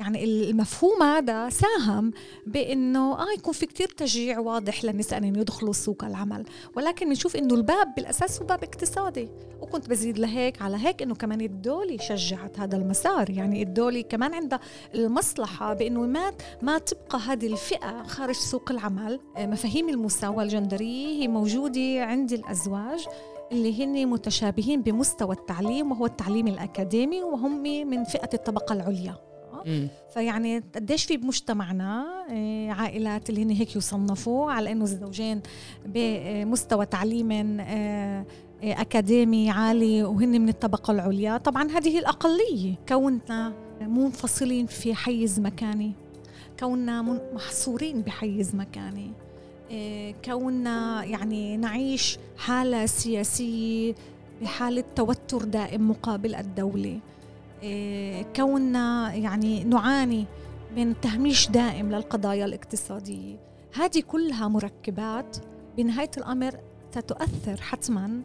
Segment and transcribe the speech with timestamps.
[0.00, 2.12] يعني المفهوم هذا ساهم
[2.46, 6.44] بإنه آه يكون في كتير تشجيع واضح للنساء ان يدخلوا سوق العمل.
[6.76, 9.28] ولكن بنشوف إنه الباب بالأساس هو باب اقتصادي.
[9.60, 13.30] وكنت بزيد لهيك على هيك إنه كمان الدولي شجعت هذا المسار.
[13.30, 14.60] يعني الدولي كمان عندها
[14.94, 16.32] المصلحة بإنه ما
[16.62, 19.20] ما تبقى هذه الفئة خارج سوق العمل.
[19.36, 23.06] آه، مفاهيم المساواة الجندرية هي موجودة عند الأزواج
[23.52, 29.31] اللي هن متشابهين بمستوى التعليم وهو التعليم الأكاديمي وهم من فئة الطبقة العليا.
[30.14, 35.40] فيعني قديش في بمجتمعنا آه، عائلات اللي هن هيك يصنفوا على إنه الزوجين
[35.86, 38.26] بمستوى تعليم آه،
[38.62, 41.36] آه، أكاديمي عالي وهن من الطبقة العليا.
[41.36, 42.74] طبعا هذه الأقلية.
[42.88, 45.92] كوننا منفصلين في حيز مكاني.
[46.60, 47.02] كوننا
[47.34, 49.10] محصورين بحيز مكاني.
[50.24, 53.94] كوننا يعني نعيش حالة سياسية
[54.42, 57.00] بحالة توتر دائم مقابل الدولة.
[58.36, 60.24] كوننا يعني نعاني
[60.76, 63.36] من تهميش دائم للقضايا الاقتصادية.
[63.74, 65.36] هذه كلها مركبات
[65.76, 66.54] بنهاية الأمر
[66.90, 68.20] ستؤثر حتما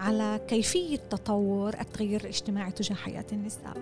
[0.00, 3.76] على كيفية تطور التغيير الاجتماعي تجاه حياة النساء.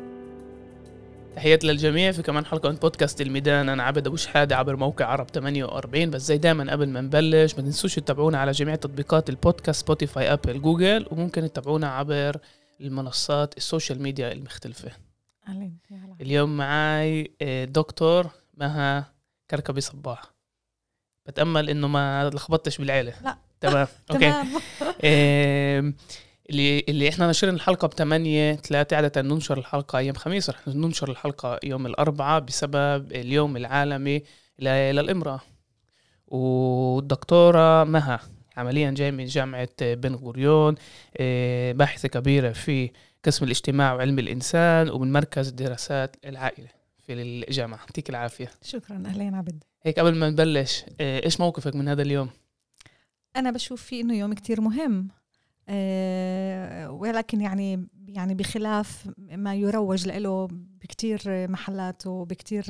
[1.36, 3.68] تحياتي للجميع في كمان حلقة من بودكاست الميدان.
[3.68, 7.62] أنا عبد أبو شحادة عبر موقع عرب 48 بس زي دايما قبل ما نبلش ما
[7.62, 12.36] تنسوش تتابعونا على جميع تطبيقات ال podcast Spotify Apple Google وممكن تتابعونا عبر
[12.80, 14.91] المنصات ال social media المختلفة.
[15.48, 15.78] أهلين
[16.20, 19.14] اليوم معي آه، دكتور مها
[19.50, 20.22] كركبي صباح.
[21.27, 23.14] بتأمل إنه ما لخبطتش بالعيلة.
[23.25, 23.39] لا.
[23.61, 23.86] تمام.
[24.10, 24.34] okay.
[26.50, 31.11] اللي اللي إحنا نشرنا الحلقة ب 8 3 عادة ننشر الحلقة أيام خميس رح ننشر
[31.11, 34.22] الحلقة يوم الأربعاء بسبب اليوم العالمي
[34.58, 35.41] للامراه
[36.27, 38.20] والدكتورة مها.
[38.56, 40.74] عمليا جاي من جامعة بن غوريون
[41.16, 42.91] آه، باحثة كبيرة في
[43.24, 46.69] قسم الاجتماع وعلم الإنسان ومن مركز دراسات العائلة
[47.06, 47.78] في الجامعة.
[47.78, 48.50] يعطيك العافية.
[48.62, 49.02] شكرا.
[49.06, 49.64] اهلين عبد.
[49.83, 52.30] هيك قبل ما نبلش آه، إيش موقفك من هذا اليوم؟
[53.36, 55.08] أنا بشوف فيه إنه يوم كتير مهم.
[56.91, 60.48] ولكن يعني يعني بخلاف ما يروج له
[60.83, 62.64] بكتير محلات وبكتير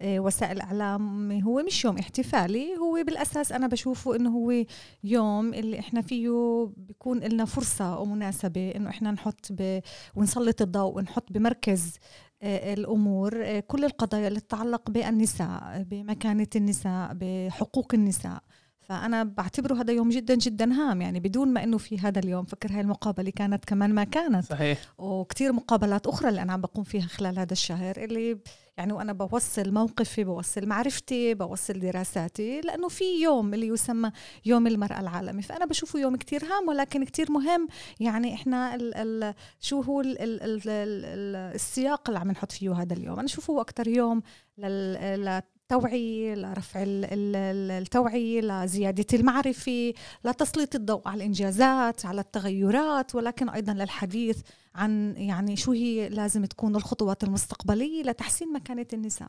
[0.00, 1.32] آه، وسائل إعلام.
[1.32, 4.64] هو مش يوم احتفالي هو بالأساس أنا بشوفه إنه هو
[5.04, 6.30] يوم اللي إحنا فيه
[6.76, 9.80] بيكون لنا فرصة ومناسبه إنه إحنا نحط ب
[10.16, 11.98] ونسلط الضوء ونحط بمركز
[12.42, 18.42] آه، الأمور كل القضايا اللي تتعلق بالنساء بمكانة النساء بحقوق النساء.
[18.90, 22.72] فأنا بعتبره هذا يوم جدا جدا هام يعني بدون ما إنه في هذا اليوم فكر
[22.72, 24.44] هاي المقابلة كانت كمان ما كانت.
[24.44, 24.78] صحيح.
[24.98, 28.38] وكتير مقابلات أخرى اللي أنا عم بقوم فيها خلال هذا الشهر اللي
[28.78, 34.12] يعني وأنا بوصل موقفي بوصل معرفتي بوصل دراساتي لأنه في يوم اللي يسمى
[34.44, 35.42] يوم المرأة العالمي.
[35.42, 37.68] فأنا بشوفه يوم كتير هام ولكن كتير مهم
[38.00, 42.72] يعني إحنا ال ال شو هو ال ال ال ال السياق اللي عم نحط فيه
[42.72, 43.18] هذا اليوم.
[43.18, 44.22] أنا شوفه أكتر يوم
[44.58, 49.94] لل التوعية لرفع التوعية لزيادة المعرفة
[50.24, 54.40] لتسليط الضوء على الإنجازات على التغيرات ولكن أيضا للحديث
[54.74, 59.28] عن يعني شو هي لازم تكون الخطوات المستقبلية لتحسين مكانة النساء.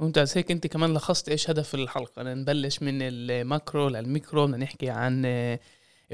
[0.00, 0.38] ممتاز.
[0.38, 2.22] هيك أنت كمان لخصت إيش هدف الحلقة.
[2.22, 5.58] نبلش من ال macro لل micro بدنا نحكي عن آه،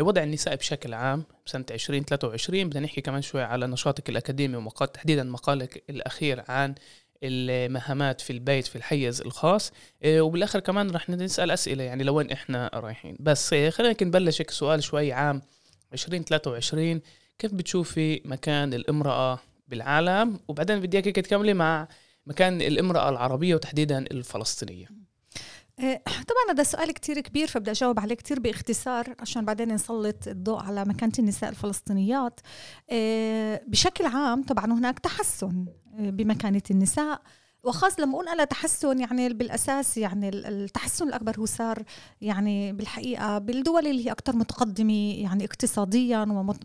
[0.00, 5.22] وضع النساء بشكل عام سنة 2023 بدنا نحكي كمان شوي على نشاطك الأكاديمي ومقال تحديدا
[5.24, 6.74] مقالك الأخير عن
[7.22, 9.72] المهامات في البيت في الحيز الخاص.
[10.02, 13.16] آه، وبالآخر كمان رح نسأل أسئلة يعني لوين إحنا رايحين.
[13.20, 15.42] بس آه، خلينا نبلش هيك سؤال شوي عام
[15.92, 17.00] 2023
[17.38, 19.38] كيف بتشوفي مكان الامرأة
[19.68, 21.88] بالعالم؟ وبعدين بدي إياك تكملي مع
[22.26, 24.86] مكان الامرأة العربية وتحديدا الفلسطينية.
[25.78, 30.84] طبعا هذا سؤال كتير كبير فبدي أجاوب عليه كتير باختصار عشان بعدين نسلط الضوء على
[30.84, 32.40] مكانة النساء الفلسطينيات.
[33.66, 35.66] بشكل عام طبعا هناك تحسن
[35.98, 37.22] بمكانة النساء.
[37.64, 41.82] وخاص لما أقول أنا تحسن يعني بالأساس يعني التحسن الأكبر هو صار
[42.20, 46.20] يعني بالحقيقة بالدول اللي هي أكثر متقدمة يعني اقتصاديا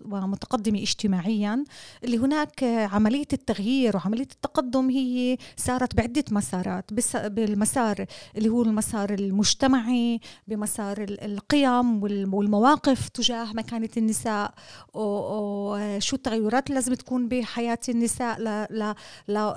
[0.06, 1.64] ومتقدمة اجتماعيا
[2.04, 6.92] اللي هناك عملية التغيير وعملية التقدم هي صارت بعدة مسارات.
[7.16, 8.06] بالمسار
[8.38, 12.04] اللي هو المسار المجتمعي بمسار القيم
[12.34, 14.54] والمواقف تجاه مكانة النساء.
[14.94, 18.96] وشو التغيرات اللي لازم تكون بحياة النساء لا لا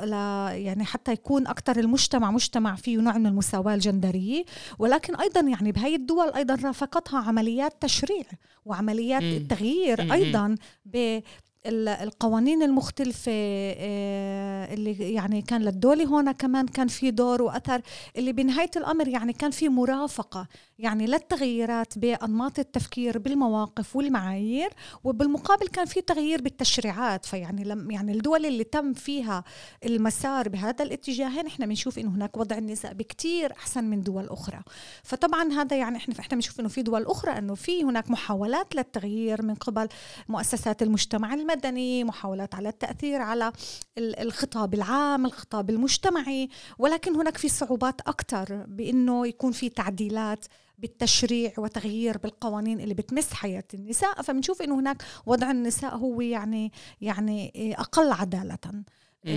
[0.06, 4.44] لا يعني حتى يكون يكون أكثر المجتمع مجتمع فيه نوع من المساواة الجندرية.
[4.78, 8.24] ولكن أيضا يعني بهي الدول أيضا رافقتها عمليات تشريع
[8.64, 9.46] وعمليات م.
[9.46, 11.20] تغيير أيضا ب
[11.66, 17.80] القوانين المختلفة آه، اللي يعني كان للدولة هون كمان كان في دور وأثر
[18.16, 20.46] اللي بنهاية الأمر يعني كان في مرافقة.
[20.82, 24.70] يعني للتغييرات بأنماط التفكير بالمواقف والمعايير
[25.04, 27.26] وبالمقابل كان في تغيير بالتشريعات.
[27.26, 29.44] فيعني لم يعني الدول اللي تم فيها
[29.84, 34.62] المسار بهذا الاتجاه إحنا بنشوف إنه هناك وضع النساء بكتير أحسن من دول أخرى.
[35.02, 39.42] فطبعا هذا يعني إحنا إحنا بنشوف إنه في دول أخرى إنه في هناك محاولات للتغيير
[39.42, 39.88] من قبل
[40.28, 43.52] مؤسسات المجتمع المدني محاولات على التأثير على
[43.98, 46.48] الخطاب العام الخطاب المجتمعي.
[46.78, 50.44] ولكن هناك في صعوبات أكثر بإنه يكون في تعديلات
[50.82, 54.22] بالتشريع وتغيير بالقوانين اللي بتمس حياة النساء.
[54.22, 58.58] فبنشوف إنه هناك وضع النساء هو يعني يعني أقل عدالة.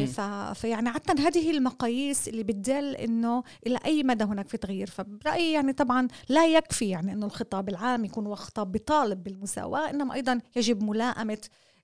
[0.06, 0.22] ف...
[0.60, 4.90] فيعني عادة هذه المقاييس اللي بتدل إنه إلى أي مدى هناك في تغيير.
[4.90, 10.14] فبرأيي يعني طبعا لا يكفي يعني إنه الخطاب العام يكون هو خطاب بطالب بالمساواة إنما
[10.14, 11.38] أيضا يجب ملائمة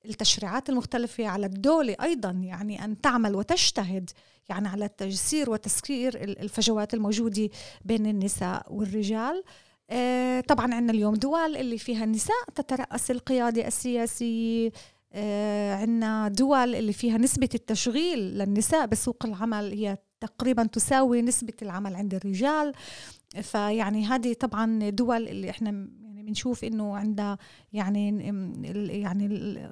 [0.06, 4.10] التشريعات المختلفة على الدولة أيضا يعني أن تعمل وتجتهد
[4.50, 7.50] يعني على تجسير وتسكير الفجوات الموجودة
[7.86, 9.44] بين النساء والرجال.
[9.90, 14.72] آه، طبعا عندنا اليوم دول اللي فيها النساء تترأس القيادة السياسية.
[15.14, 21.96] آه، عندنا دول اللي فيها نسبة التشغيل للنساء بسوق العمل هي تقريبا تساوي نسبة العمل
[21.96, 22.74] عند الرجال.
[23.42, 25.88] فيعني هذه طبعا دول اللي إحنا
[26.22, 27.38] يعني بنشوف إنه عندها
[27.74, 28.10] يعني
[29.02, 29.28] يعني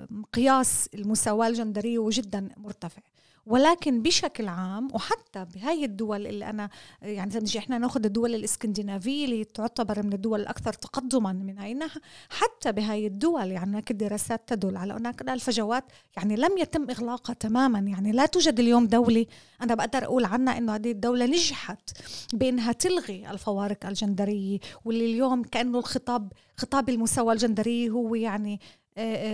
[0.10, 3.02] مقياس المساواة الجندرية جدا مرتفع.
[3.46, 6.70] ولكن بشكل عام وحتى بهاي الدول اللي أنا
[7.02, 12.02] يعني إذا إحنا ناخذ الدول الإسكندنافية اللي تعتبر من الدول الأكثر تقدما من هاي الناحيه
[12.30, 15.84] حتى بهاي الدول يعني هناك الدراسات تدل على هناك الفجوات
[16.18, 17.80] يعني لم يتم إغلاقها تماما.
[17.80, 19.26] يعني لا توجد اليوم دولة
[19.62, 21.90] أنا بقدر أقول عنها إنه هذه الدولة نجحت
[22.34, 28.60] بإنها تلغي الفوارق الجندرية واللي اليوم كأنه الخطاب خطاب المساواة الجندرية هو يعني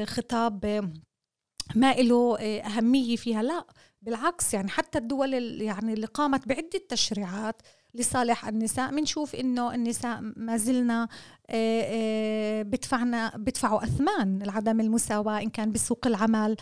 [0.05, 0.65] خطاب
[1.75, 3.43] ما له أهمية فيها.
[3.43, 3.65] لا
[4.05, 7.61] بالعكس يعني حتى الدول يعني اللي قامت بعدة تشريعات
[7.93, 11.07] لصالح النساء بنشوف إنه النساء ما زلنا
[12.63, 16.55] بدفعنا بدفعوا أثمان لعدم المساواة إن كان بسوق العمل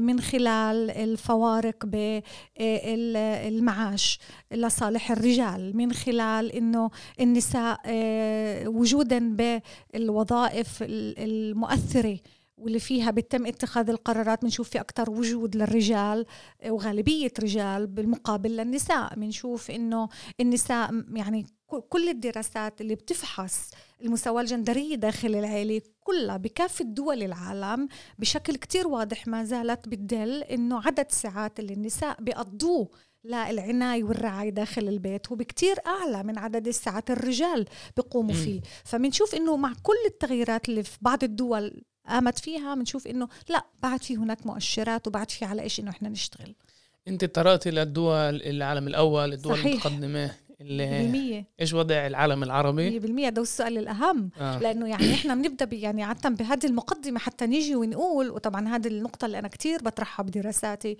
[0.00, 1.86] من خلال الفوارق
[2.56, 4.18] بالمعاش
[4.52, 6.90] لصالح الرجال من خلال إنه
[7.20, 7.80] النساء
[8.66, 12.18] وجودا بالوظائف المؤثرة
[12.58, 16.26] واللي فيها بيتم اتخاذ القرارات بنشوف في أكثر وجود للرجال
[16.68, 19.14] وغالبية رجال بالمقابل للنساء.
[19.14, 20.08] بنشوف إنه
[20.40, 21.46] النساء يعني
[21.88, 23.70] كل الدراسات اللي بتفحص
[24.02, 27.88] المساواة الجندرية داخل العائلة كلها بكافة دول العالم
[28.18, 32.88] بشكل كتير واضح ما زالت بتدل إنه عدد ساعات اللي النساء بيقضوه
[33.24, 37.64] للعناية والرعاية داخل البيت هو بكتير أعلى من عدد الساعات الرجال
[37.96, 38.60] بيقوموا فيه.
[38.84, 44.02] فبنشوف إنه مع كل التغييرات اللي في بعض الدول قامت فيها بنشوف إنه لا بعد
[44.02, 46.54] في هناك مؤشرات وبعد في على إيش إنه إحنا نشتغل.
[47.08, 49.86] أنت طرقتي للدول العالم الأول الدول صحيح.
[49.86, 50.30] المتقدمة
[50.60, 54.30] اللي إيش وضع العالم العربي؟ 100% ده السؤال الأهم.
[54.40, 54.58] آه.
[54.58, 59.38] لأنه يعني إحنا بنبدأ يعني عادة بهذه المقدمة حتى نيجي ونقول وطبعا هذه النقطة اللي
[59.38, 60.96] أنا كثير بطرحها بدراساتي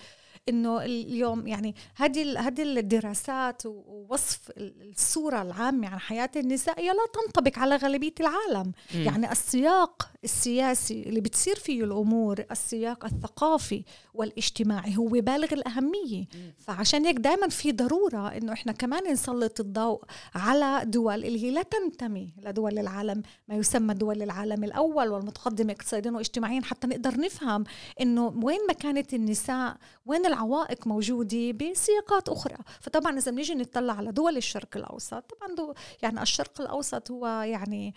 [0.48, 7.58] إنه اليوم يعني هذه هذه الدراسات ووصف الصورة العامة عن حياة النساء هي لا تنطبق
[7.58, 8.98] على غالبية العالم م.
[8.98, 13.84] يعني السياق السياسي اللي بتصير فيه الأمور السياق الثقافي
[14.14, 16.50] والاجتماعي هو بالغ الأهمية م.
[16.58, 20.02] فعشان هيك دائما في ضرورة إنه إحنا كمان نسلط الضوء
[20.34, 26.10] على دول اللي هي لا تنتمي لدول العالم ما يسمى دول العالم الأول والمتقدمه اقتصاديا
[26.10, 27.64] واجتماعيا حتى نقدر نفهم
[28.00, 29.76] إنه وين مكانه النساء
[30.06, 32.56] وين العوائق موجودة بسياقات أخرى.
[32.80, 37.94] فطبعا إذا بنيجي نطلع على دول الشرق الأوسط طبعا يعني الشرق الأوسط هو يعني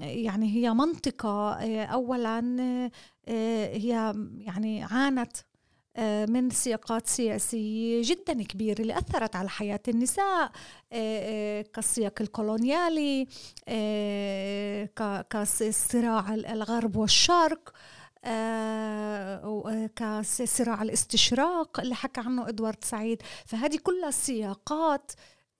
[0.00, 2.38] يعني هي منطقة آه، أولا
[3.28, 5.36] آه، هي يعني عانت
[5.96, 10.50] آه، من سياقات سياسية جدا كبيرة اللي أثرت على حياة النساء
[11.72, 13.26] كالسياق الكولونيالي
[15.30, 17.72] كصراع الغرب والشرق
[19.96, 23.22] كصراع الاستشراق اللي حكى عنه إدوارد سعيد.
[23.46, 25.12] فهذه كلها سياقات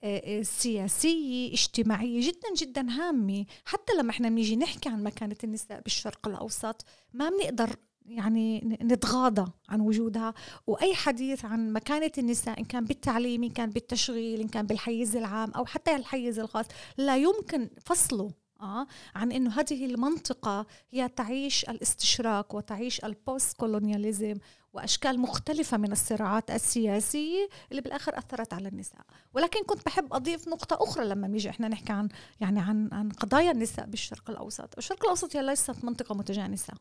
[0.05, 3.45] آه، آه، سياسية اجتماعية جدا جدا هامة.
[3.65, 7.77] حتى لما إحنا بنيجي نحكي عن مكانة النساء بالشرق الأوسط ما بنقدر
[8.07, 10.35] يعني نتغاضى عن وجودها.
[10.67, 15.51] وأي حديث عن مكانة النساء إن كان بالتعليم إن كان بالتشغيل إن كان بالحيز العام
[15.51, 16.67] أو حتى الحيز الخاص
[16.99, 18.42] لا يمكن فصله.
[18.63, 24.39] آه عن إنه هذه المنطقة هي تعيش الاستشراق وتعيش البوست كولونياليزم
[24.73, 29.01] وأشكال مختلفة من الصراعات السياسية اللي بالآخر أثرت على النساء.
[29.35, 32.09] ولكن كنت بحب أضيف نقطة أخرى لما نيجي إحنا نحكي عن
[32.41, 34.79] يعني عن عن قضايا النساء بالشرق الأوسط.
[34.79, 36.75] الشرق الأوسط هي ليست منطقة متجانسه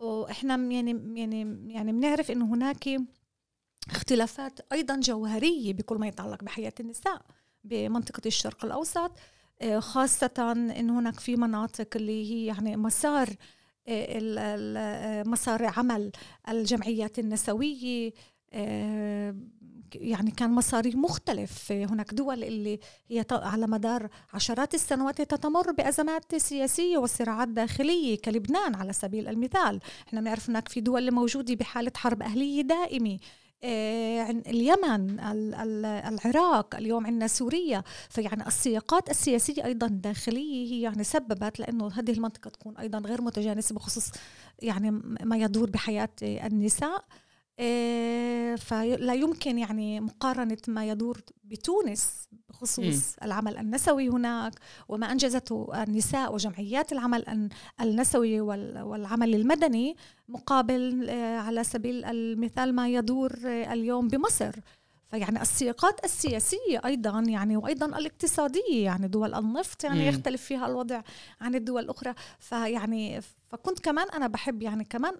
[0.00, 2.88] وإحنا يعني يعني يعني بنعرف إنه هناك
[3.90, 7.22] اختلافات أيضا جوهرية بكل ما يتعلق بحياة النساء
[7.64, 9.12] بمنطقة الشرق الأوسط.
[9.78, 13.28] خاصة إن هناك في مناطق اللي هي يعني مسار
[15.26, 16.12] مسار عمل
[16.48, 18.12] الجمعيات النسوية
[19.94, 21.72] يعني كان مصاري مختلف.
[21.72, 28.92] هناك دول اللي هي على مدار عشرات السنوات تتمر بأزمات سياسية وصراعات داخلية كلبنان على
[28.92, 29.80] سبيل المثال.
[30.08, 33.12] إحنا بنعرف هناك في دول موجودة بحالة حرب أهلية دائمة.
[33.12, 33.18] آه،
[33.64, 35.20] اليمن
[35.84, 37.82] العراق اليوم عندنا سوريا.
[38.10, 43.74] فيعني السياقات السياسية أيضا الداخلية هي يعني سببت لأنه هذه المنطقة تكون أيضا غير متجانسة
[43.74, 44.10] بخصوص
[44.62, 44.90] يعني
[45.24, 46.88] ما يدور بحياة النساء.
[46.96, 47.27] آه،
[48.58, 53.24] فلا يمكن يعني مقارنة ما يدور بتونس بخصوص م.
[53.24, 54.52] العمل النسوي هناك
[54.88, 57.50] وما أنجزته النساء وجمعيات العمل
[57.80, 59.96] النسوي والعمل المدني
[60.28, 64.52] مقابل آه، على سبيل المثال ما يدور آه، اليوم بمصر
[65.10, 70.08] فيعني السياقات السياسية أيضا يعني وأيضا الاقتصادية يعني دول النفط يعني م.
[70.08, 71.02] يختلف فيها الوضع
[71.40, 75.14] عن الدول الأخرى فيعني فكنت كمان أنا بحب يعني كمان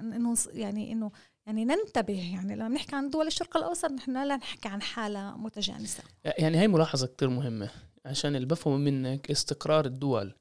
[0.00, 1.10] إنه يعني إنه
[1.46, 6.02] يعني ننتبه يعني لما نحكي عن دول الشرق الأوسط نحن لا نحكي عن حالة متجانسة.
[6.24, 7.70] يعني هي ملاحظة كتير مهمة
[8.04, 10.34] عشان اللي بفهمه منك استقرار الدول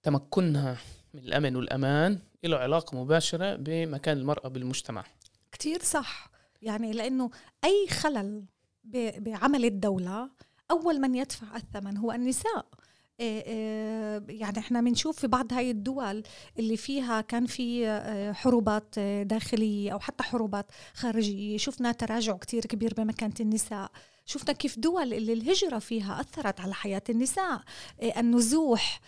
[0.00, 0.76] وتمكنها
[1.14, 5.04] من الأمن والأمان له علاقة مباشرة بمكان المرأة بالمجتمع.
[5.52, 6.30] كتير صح.
[6.62, 7.30] يعني لأنه
[7.64, 8.44] أي خلل
[9.18, 10.30] بعمل الدولة
[10.70, 12.66] أول من يدفع الثمن هو النساء.
[13.18, 16.22] يعني إحنا بنشوف في بعض هاي الدول
[16.58, 21.56] اللي فيها كان في آه، حروبات داخلية أو حتى حروبات خارجية.
[21.56, 23.90] شفنا تراجع كتير كبير بمكانة النساء.
[24.26, 27.62] شفنا كيف دول اللي الهجرة فيها أثرت على حياة النساء.
[28.02, 29.00] النزوح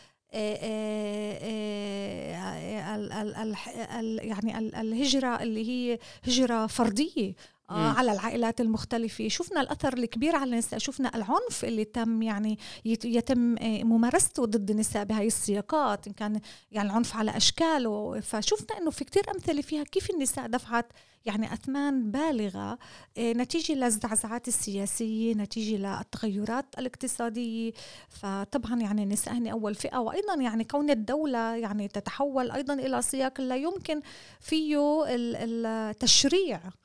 [4.23, 7.29] يعني الهجرة اللي هي هجرة فردية.
[7.29, 9.29] آه على العائلات المختلفة.
[9.29, 10.79] شفنا الأثر الكبير على النساء.
[10.79, 16.41] شفنا العنف اللي تم يعني يتم آه، ممارسته ضد النساء بهاي السياقات إن كان
[16.73, 18.21] يعني العنف على أشكاله.
[18.21, 20.87] فشفنا أنه في كتير أمثلة فيها كيف النساء دفعت
[21.25, 22.79] يعني أثمان بالغة
[23.19, 27.73] آه، نتيجة للزعزعات السياسية نتيجة للتغيرات الاقتصادية.
[28.09, 29.99] فطبعا يعني النساء هن أول فئة.
[29.99, 34.01] وأيضا يعني كون الدولة يعني تتحول أيضا إلى سياق لا يمكن
[34.41, 36.57] فيه التشريع.
[36.57, 36.84] آه،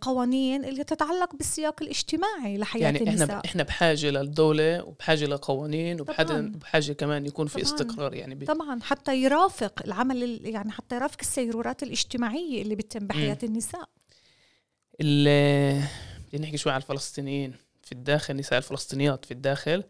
[0.00, 3.28] قوانين اللي تتعلق بالسياق الاجتماعي لحياة يعني النساء.
[3.28, 7.64] إحنا إحنا بحاجة للدولة وبحاجة لقوانين وبحاجة بحاجة كمان يكون في طبعاً.
[7.64, 8.46] استقرار يعني بي.
[8.46, 8.80] طبعا.
[8.82, 13.46] حتى يرافق العمل يعني حتى يرافق السيرورات الاجتماعية اللي بتتم بحياة م.
[13.46, 13.88] النساء.
[15.00, 15.82] اللي
[16.28, 17.54] بدي نحكي شوي على الفلسطينيين.
[17.82, 19.84] في الداخل النساء الفلسطينيات في الداخل.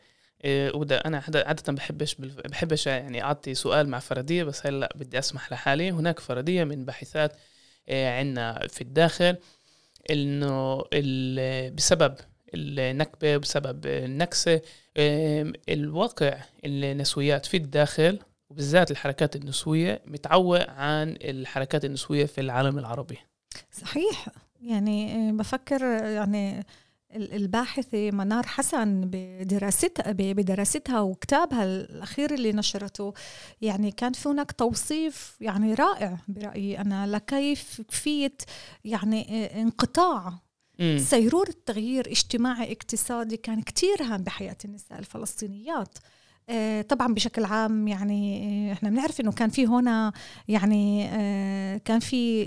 [0.45, 2.15] إيه وده أنا عاده بحبش
[2.51, 5.91] بحبش يعني أعطي سؤال مع فردية بس هلأ بدي أسمح لحالي.
[5.91, 7.37] هناك فردية من باحثات
[7.89, 9.37] إيه عندنا في الداخل.
[10.11, 10.85] إنه
[11.71, 12.15] بسبب
[12.55, 14.61] النكبة بسبب النكسة
[15.69, 18.19] الواقع النسويات في الداخل
[18.51, 23.19] وبالذات الحركات النسوية متعوق عن الحركات النسوية في العالم العربي.
[23.73, 24.29] صحيح.
[24.63, 26.67] يعني بفكر يعني
[27.17, 33.15] الباحثة منار حسن بدراستها بدراستها وكتابها الأخير اللي نشرته
[33.61, 36.79] يعني كان في هناك توصيف يعني رائع برأيي.
[36.79, 38.37] أنا لكيف كيفية
[38.85, 40.39] يعني انقطاع
[40.97, 45.99] سيرور التغيير اجتماعي اقتصادي كان كتير هام بحياة النساء الفلسطينيات.
[46.49, 50.13] آه، طبعا بشكل عام يعني آه، إحنا بنعرف إنه كان في هنا
[50.49, 52.43] يعني آه، كان في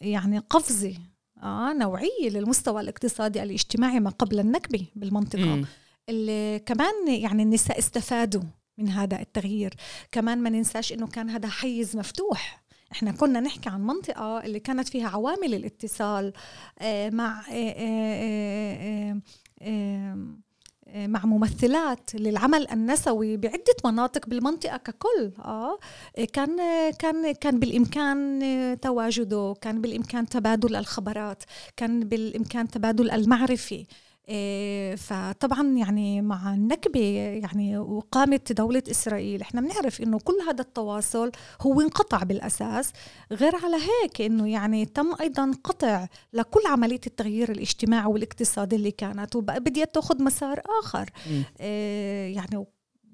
[0.00, 0.94] يعني قفزة
[1.42, 5.54] آه نوعية للمستوى الاقتصادي الاجتماعي ما قبل النكبة بالمنطقة.
[5.56, 5.66] م.
[6.08, 8.42] اللي كمان يعني النساء استفادوا
[8.78, 9.74] من هذا التغيير.
[10.12, 12.62] كمان ما ننساش إنه كان هذا حيز مفتوح.
[12.92, 16.32] إحنا كنا نحكي عن منطقة اللي كانت فيها عوامل الاتصال
[16.78, 19.20] آه مع آه آه
[19.62, 20.26] آه
[20.94, 25.32] مع ممثلات للعمل النسوي بعدة مناطق بالمنطقة ككل.
[25.38, 25.78] آه
[26.32, 26.56] كان
[26.98, 28.40] كان كان بالإمكان
[28.82, 31.42] تواجده كان بالإمكان تبادل الخبرات
[31.76, 33.84] كان بالإمكان تبادل المعرفة.
[34.96, 37.00] فطبعا يعني مع النكبة
[37.42, 42.92] يعني وقامت دولة إسرائيل إحنا بنعرف إنه كل هذا التواصل هو انقطع بالأساس
[43.32, 49.36] غير على هيك إنه يعني تم أيضا قطع لكل عملية التغيير الاجتماعي والاقتصادي اللي كانت
[49.36, 51.10] وبديت تاخذ مسار آخر.
[51.60, 52.64] إيه يعني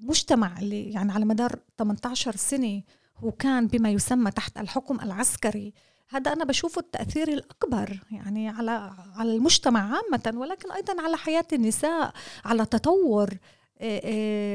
[0.01, 2.81] مجتمع اللي يعني على مدار 18 سنة
[3.17, 5.73] هو كان بما يسمى تحت الحكم العسكري.
[6.09, 12.13] هذا أنا بشوفه التأثير الأكبر يعني على على المجتمع عامة ولكن أيضا على حياة النساء
[12.45, 13.29] على تطور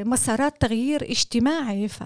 [0.07, 1.89] مسارات تغيير اجتماعي.
[1.89, 2.03] ف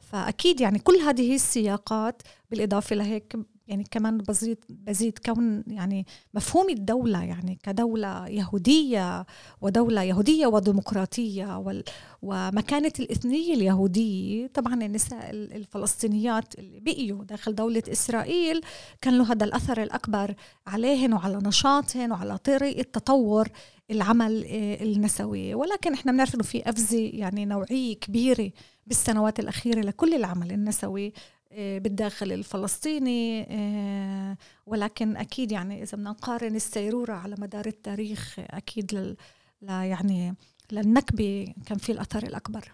[0.00, 3.36] فأكيد يعني كل هذه السياقات بالإضافة لهيك
[3.68, 9.26] يعني كمان بزيد بزيد كون يعني مفهوم الدولة يعني كدولة يهودية
[9.60, 11.84] ودولة يهودية وديمقراطية وال
[12.22, 18.60] ومكانة الإثنية اليهودية طبعا النساء الفلسطينيات اللي بقيوا داخل دولة إسرائيل
[19.00, 20.34] كان له هذا الأثر الأكبر
[20.66, 23.48] عليهن وعلى نشاطهن وعلى طريقة تطور
[23.90, 25.54] العمل آه، النسوي.
[25.54, 28.50] ولكن إحنا بنعرف إنه في أفزة يعني نوعية كبيرة
[28.86, 31.12] بالسنوات الأخيرة لكل العمل النسوي.
[31.56, 39.16] بالداخل الفلسطيني آه، ولكن أكيد يعني إذا بدنا نقارن السيرورة على مدار التاريخ أكيد لل
[39.62, 40.34] يعني
[40.72, 42.72] للنكبة كان في الاثر الأكبر.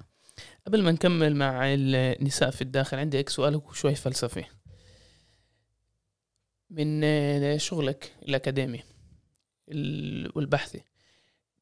[0.67, 4.45] قبل ما نكمل مع النساء في الداخل عندي هيك سؤال شوي فلسفي.
[6.71, 8.83] من شغلك الأكاديمي
[10.35, 10.81] والبحثي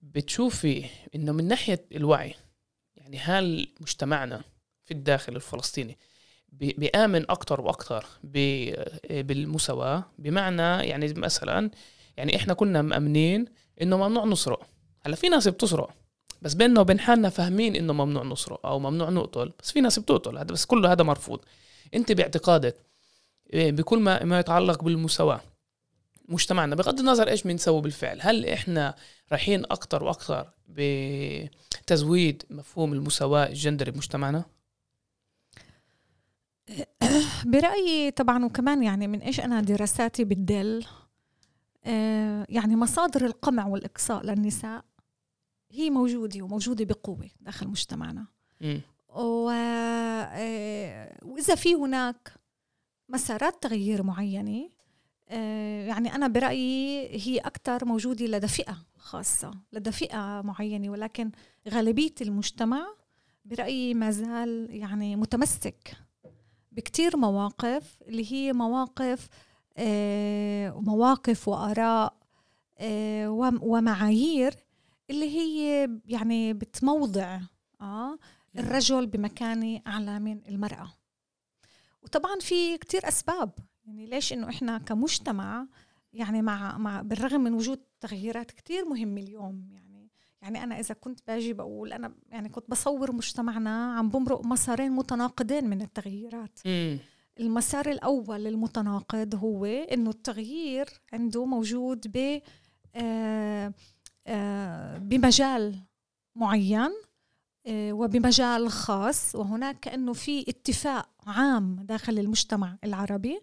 [0.03, 2.35] بتشوفي إنه من ناحية الوعي
[2.97, 4.45] يعني هل مجتمعنا
[4.85, 5.99] في الداخل الفلسطيني
[6.61, 8.07] بيآمن أكتر وأكتر
[9.11, 10.05] بالمساواة.
[10.19, 11.71] بمعنى يعني مثلا
[12.17, 13.45] يعني إحنا كنا مأمنين
[13.83, 14.67] إنه ممنوع نسرق.
[15.07, 15.91] هلأ في ناس بتسرق
[16.43, 20.39] بس بيننا وبين حالنا فاهمين إنه ممنوع نسرق أو ممنوع نقتل بس في ناس بتقتل.
[20.39, 21.41] هذا بس كله هذا مرفوض.
[21.95, 22.77] أنت باعتقادك
[23.53, 25.41] إيه، بكل ما ما يتعلق بالمساواة
[26.29, 28.95] مجتمعنا بغض النظر إيش بنسوي بالفعل هل إحنا
[29.33, 34.45] رايحين أكثر وأكثر بتزويد مفهوم المساواة الجندري بمجتمعنا؟
[37.53, 40.85] برأيي طبعا وكمان يعني من إيش أنا دراساتي بتدل
[41.85, 44.85] آه، يعني مصادر القمع والإقصاء للنساء
[45.71, 48.27] هي موجودة وموجودة بقوة داخل مجتمعنا.
[49.09, 49.51] و...
[49.51, 52.33] آه، وإذا في هناك
[53.09, 54.71] مسارات تغيير معينة
[55.29, 60.91] آه، يعني أنا برأيي هي أكثر موجودة لدى فئة خاصة لدى فئة معينة.
[60.91, 61.31] ولكن
[61.69, 62.87] غالبية المجتمع
[63.45, 66.06] برأيي ما زال يعني متمسك
[66.77, 69.29] بكتير مواقف اللي هي مواقف
[69.77, 72.17] آه، مواقف وآراء
[72.79, 73.31] آه،
[73.63, 74.55] ومعايير
[75.11, 77.41] اللي هي يعني بتموضع
[77.81, 78.19] آه
[78.59, 80.93] الرجل بمكانة أعلى من المرأة.
[82.03, 83.51] وطبعا في كتير أسباب.
[83.87, 85.67] يعني ليش إنه إحنا كمجتمع
[86.13, 89.86] يعني مع مع بالرغم من وجود تغييرات كتير مهمة اليوم يعني
[90.47, 95.69] يعني أنا إذا كنت باجي بقول أنا يعني كنت بصور مجتمعنا عم بمرق مسارين متناقضين
[95.69, 96.97] من التغييرات م.
[97.41, 102.41] المسار الأول المتناقض هو إنه التغيير عنده موجود ب
[102.95, 103.73] آه،
[104.27, 105.77] آه، بمجال
[106.37, 106.91] معين
[107.67, 113.41] آه، وبمجال خاص وهناك كأنه في اتفاق عام داخل المجتمع العربي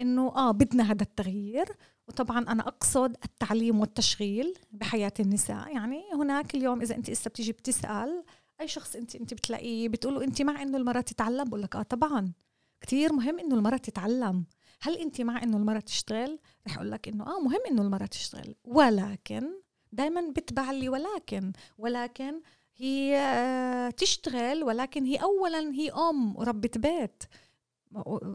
[0.00, 1.66] إنه آه بدنا هذا التغيير
[2.08, 5.74] وطبعا أنا أقصد التعليم والتشغيل بحياة النساء.
[5.74, 8.24] يعني هناك اليوم إذا أنت اسا بتيجي بتسأل
[8.60, 12.32] أي شخص انت أنت بتلاقيه بتقول أنت مع إنه المرأة تتعلم؟ بقول لك آه طبعا.
[12.80, 14.44] كثير مهم إنه المرأة تتعلم.
[14.82, 18.54] هل أنت مع إنه المرأة تشتغل؟ رح أقول لك إنه آه مهم إنه المرأة تشتغل.
[18.64, 19.50] ولكن
[19.92, 21.52] دائما بتبع لي ولكن.
[21.78, 22.40] ولكن
[22.76, 27.22] هي آه، تشتغل ولكن هي اولا هي أم وربة بيت.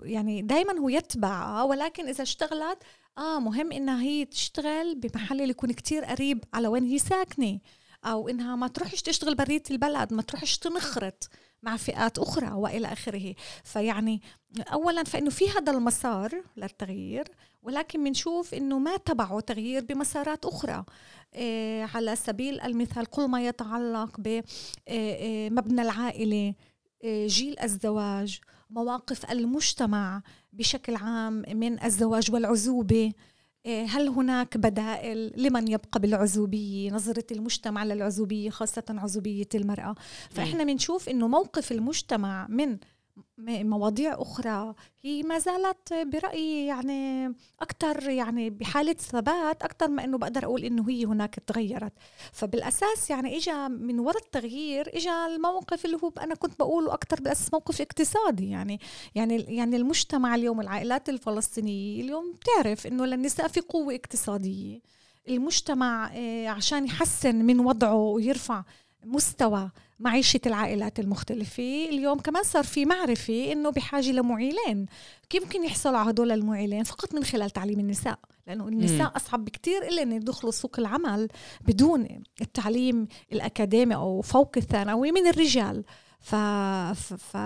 [0.03, 1.63] يعني دائما هو يتبع.
[1.63, 2.84] ولكن إذا اشتغلت
[3.17, 7.59] آه مهم إنها هي تشتغل بمحل اللي يكون كتير قريب على وين هي ساكنة.
[8.05, 11.29] أو إنها ما تروحش تشتغل برية البلد ما تروحش تنخرط
[11.63, 13.35] مع فئات أخرى وإلى آخره.
[13.63, 14.21] فيعني
[14.73, 17.27] اولا فإنه في هذا المسار للتغيير
[17.61, 20.85] ولكن بنشوف إنه ما تبعه تغيير بمسارات أخرى.
[21.35, 24.43] إيه على سبيل المثال كل ما يتعلق بمبنى
[24.87, 26.53] إيه، إيه، العائلة
[27.03, 28.39] إيه جيل الزواج
[28.69, 30.21] مواقف المجتمع
[30.53, 33.13] بشكل عام من الزواج والعزوبة.
[33.65, 39.95] إيه، هل هناك بدائل لمن يبقى بالعزوبية نظرة المجتمع للعزوبية خاصة عزوبية المرأة؟
[40.29, 42.77] فإحنا بنشوف إنه موقف المجتمع من
[43.38, 44.73] مواضيع أخرى.
[45.01, 47.27] هي ما زالت برأيي يعني
[47.62, 51.93] أكثر يعني بحالة ثبات أكثر ما إنه بقدر أقول إنه هي هناك تغيرت.
[52.32, 57.53] فبالأساس يعني إجا من وراء التغيير إجا الموقف اللي هو أنا كنت بقوله أكثر بالأساس
[57.53, 58.49] موقف اقتصادي.
[58.49, 58.79] يعني
[59.15, 64.79] يعني يعني المجتمع اليوم العائلات الفلسطينية اليوم بتعرف إنه للنساء في قوة اقتصادية.
[65.29, 68.63] المجتمع آه، عشان يحسن من وضعه ويرفع
[69.05, 71.89] مستوى معيشة العائلات المختلفة.
[71.89, 74.85] اليوم كمان صار في معرفة إنه بحاجة لمعيلين.
[75.29, 78.19] كيف ممكن يحصلوا على هدول المعيلين؟ فقط من خلال تعليم النساء.
[78.47, 79.12] لأنه النساء م.
[79.15, 81.27] أصعب بكتير إلا أن يدخلوا سوق العمل
[81.62, 85.83] بدون التعليم الأكاديمي أو فوق الثانوي من الرجال.
[86.19, 86.35] ف...
[86.35, 87.38] ف...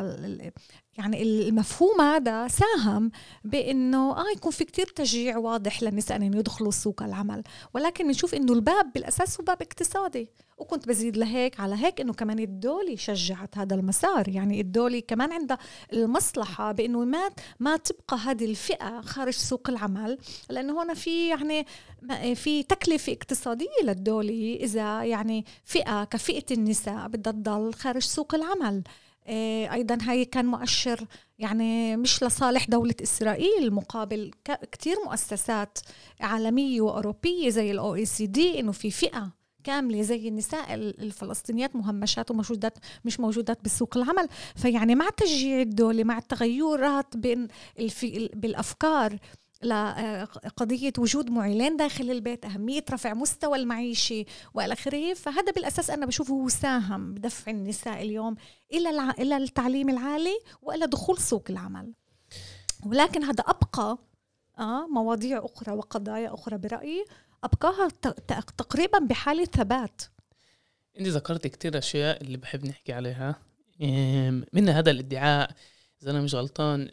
[0.97, 3.11] يعني المفهوم هذا ساهم
[3.43, 7.43] بإنه آه يكون في كتير تشجيع واضح للنساء ان يدخلوا سوق العمل.
[7.73, 10.29] ولكن بنشوف إنه الباب بالأساس هو باب اقتصادي.
[10.57, 14.29] وكنت بزيد لهيك على هيك إنه كمان الدولة شجعت هذا المسار.
[14.29, 15.57] يعني الدولة كمان عندها
[15.93, 17.29] المصلحة بإنه ما
[17.59, 20.17] ما تبقى هذه الفئة خارج سوق العمل.
[20.49, 21.65] لأنه هون في يعني
[22.35, 28.83] في تكلفة اقتصادية للدولة إذا يعني فئة كفئة النساء بدها تضل خارج سوق العمل.
[29.73, 31.05] أيضا هاي كان مؤشر
[31.39, 34.31] يعني مش لصالح دولة إسرائيل مقابل
[34.71, 35.77] كتير مؤسسات
[36.21, 39.31] عالمية وأوروبية زي الأو اي سي دي إنه في فئة
[39.63, 44.27] كاملة زي النساء الفلسطينيات مهمشات وموجودات مش موجودات بسوق العمل.
[44.55, 47.47] فيعني مع تشجيع الدولة مع التغيرات بين
[48.33, 49.17] بالأفكار
[49.63, 55.13] لقضية وجود معيلين داخل البيت أهمية رفع مستوى المعيشة وإلى آخره.
[55.13, 58.35] فهذا بالأساس أنا بشوفه ساهم بدفع النساء اليوم
[58.73, 59.13] إلى.
[59.19, 61.93] إلى التعليم العالي وإلى دخول سوق العمل.
[62.85, 63.97] ولكن هذا أبقى
[64.59, 67.05] آه مواضيع أخرى وقضايا أخرى برأيي
[67.43, 67.87] أبقاها
[68.57, 70.01] تقريبا بحالة ثبات.
[70.99, 73.35] انت ذكرت كتير أشياء اللي بحب نحكي عليها.
[74.53, 75.51] منها هذا الادعاء
[76.03, 76.89] إذا أنا مش غلطان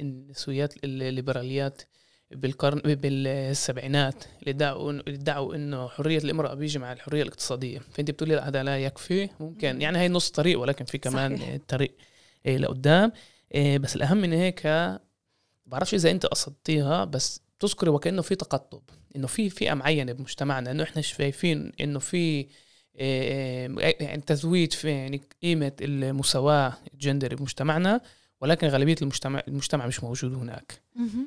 [0.00, 1.82] النسويات الليبراليات
[2.30, 7.78] بالقرن بالسبعينات اللي ادعوا اللي ادعوا إنه حرية الإمرأة بيجي مع الحرية الاقتصادية.
[7.78, 9.28] فأنت بتقولي لا هذا لا يكفي.
[9.40, 9.80] ممكن.
[9.80, 11.58] يعني هي نص طريق ولكن في كمان صحيح.
[11.68, 11.94] طريق
[12.46, 13.12] إيه، لقدام.
[13.54, 14.66] إيه، بس الأهم من هيك
[15.66, 18.82] بعرفش إذا أنت قصدتيها بس تذكري وكأنه في تقطب
[19.16, 22.46] إنه في فئة معينة بمجتمعنا إنه إحنا شايفين إنه في
[22.96, 28.00] يعني تزويد في يعني قيمة المساواة الجندري بمجتمعنا
[28.40, 30.80] ولكن غالبية المجتمع المجتمع مش موجود هناك.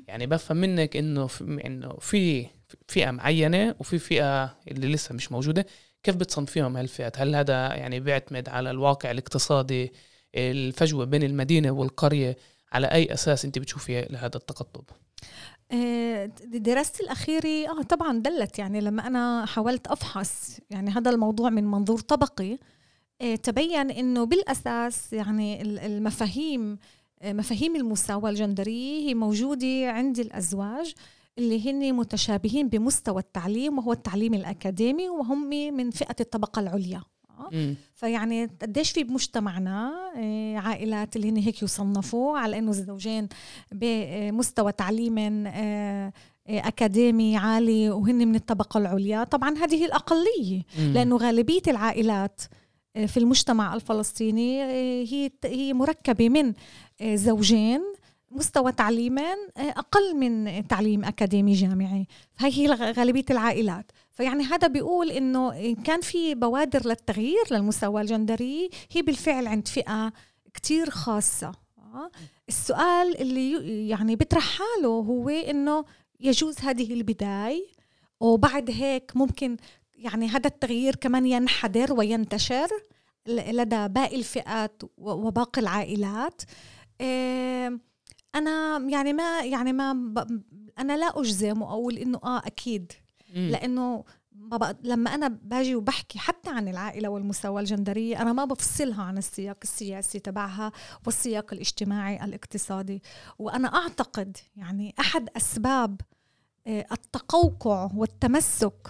[0.08, 2.46] يعني بفهم منك إنه في إنه في
[2.88, 5.66] فئة معينة وفي فئة اللي لسه مش موجودة.
[6.04, 9.94] كيف بتصنفيهم هالفئات؟ هل هذا يعني بيعتمد على الواقع الاقتصادي
[10.36, 12.38] الفجوة بين المدينة والقرية؟
[12.72, 15.59] على أي أساس أنت بتشوفي لهذا التقطب؟ آه،
[16.46, 22.00] دراستي الأخيرة آه طبعا دلت يعني لما أنا حاولت أفحص يعني هذا الموضوع من منظور
[22.00, 22.58] طبقي
[23.22, 26.78] آه، تبين إنه بالأساس يعني المفاهيم
[27.22, 30.94] آه، مفاهيم المساواة الجندرية هي موجودة عند الأزواج
[31.38, 37.02] اللي هن متشابهين بمستوى التعليم وهو التعليم الأكاديمي وهم من فئة الطبقة العليا.
[37.94, 43.28] فيعني قديش في بمجتمعنا آه، عائلات اللي هن هيك يصنفوا على إنه الزوجين
[43.72, 46.14] بمستوى تعليم آه،
[46.48, 49.24] آه، أكاديمي عالي وهن من الطبقة العليا.
[49.24, 52.42] طبعا هذه الأقلية لأنه غالبية العائلات
[53.08, 54.64] في المجتمع الفلسطيني
[55.04, 56.54] هي هي مركبة من
[57.04, 57.82] زوجين
[58.32, 62.08] مستوى تعليمين أقل من تعليم أكاديمي جامعي.
[62.40, 63.92] هاي هي غالبية العائلات.
[64.20, 70.14] فيعني هذا بيقول إنه كان في بوادر للتغيير للمساواه الجندريه هي بالفعل عند فئة
[70.54, 72.12] كتير خاصة آه.
[72.50, 75.86] السؤال اللي يعني بيطرح حاله هو إنه
[76.20, 77.68] يجوز هذه البداية
[78.20, 79.58] وبعد هيك ممكن
[79.96, 82.68] يعني هذا التغيير كمان ينحدر وينتشر
[83.28, 86.42] لدى باقي الفئات وباقي العائلات
[88.36, 89.92] أنا يعني ما يعني ما
[90.80, 92.92] أنا لا أجزم وأقول إنه آه أكيد
[93.34, 94.76] لأنه ما.
[94.84, 100.20] لما أنا باجي وبحكي حتى عن العائلة والمساواه الجندريه أنا ما بفصلها عن السياق السياسي
[100.20, 100.72] تبعها
[101.06, 103.04] والسياق الاجتماعي الاقتصادي.
[103.40, 106.02] وأنا أعتقد يعني أحد أسباب
[106.68, 108.88] آه، التقوقع والتمسك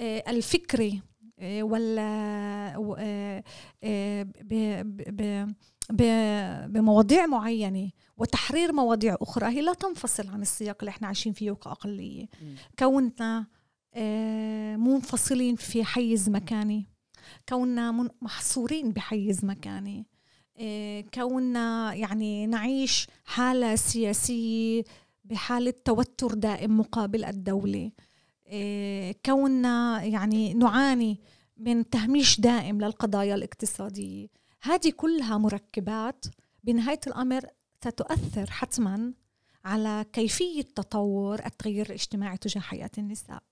[0.00, 1.02] آه، الفكري
[1.38, 2.76] آه، ولا
[6.66, 12.26] بمواضيع معينة وتحرير مواضيع أخرى هي لا تنفصل عن السياق اللي إحنا عايشين فيه كأقلية.
[12.78, 13.46] كوننا
[14.76, 16.86] منفصلين في حيز مكاني
[17.48, 20.06] كوننا محصورين بحيز مكاني
[20.60, 24.84] آه، كوننا يعني نعيش حالة سياسية
[25.24, 27.90] بحالة توتر دائم مقابل الدولة.
[28.46, 31.20] آه، كوننا يعني نعاني
[31.56, 34.28] من تهميش دائم للقضايا الاقتصادية.
[34.62, 36.24] هذه كلها مركبات
[36.64, 37.46] بنهاية الأمر
[37.84, 39.12] ستؤثر حتما
[39.64, 43.42] على كيفية تطور التغيير الاجتماعي تجاه حياة النساء.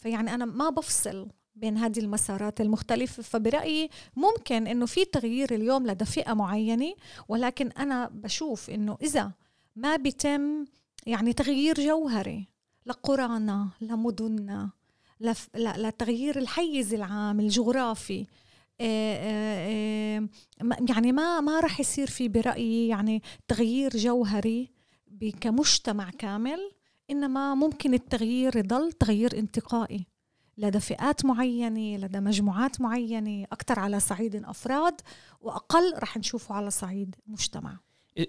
[0.00, 3.22] فيعني أنا ما بفصل بين هذه المسارات المختلفة.
[3.22, 6.94] فبرأيي ممكن إنه في تغيير اليوم لدى فئة معينة
[7.28, 9.32] ولكن أنا بشوف إنه إذا
[9.76, 10.64] ما بيتم
[11.06, 12.48] يعني تغيير جوهري
[12.86, 14.70] لقرانا لمدننا
[15.54, 18.26] لتغيير الحيز العام الجغرافي
[18.80, 20.28] آه، آه،
[20.62, 24.70] آه، يعني ما ما راح يصير في برأيي يعني تغيير جوهري
[25.40, 26.70] كمجتمع كامل.
[27.10, 30.06] إنما ممكن التغيير يضل تغيير انتقائي.
[30.58, 34.94] لدى فئات معينة لدى مجموعات معينة أكثر على صعيد أفراد
[35.40, 37.78] وأقل رح نشوفه على صعيد مجتمع.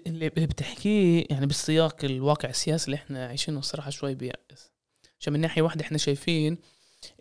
[0.06, 4.72] اللي بتحكيه يعني بالسياق الواقع السياسي اللي إحنا عايشينه الصراحه شوي بيأس.
[5.20, 6.58] عشان من ناحية واحدة إحنا شايفين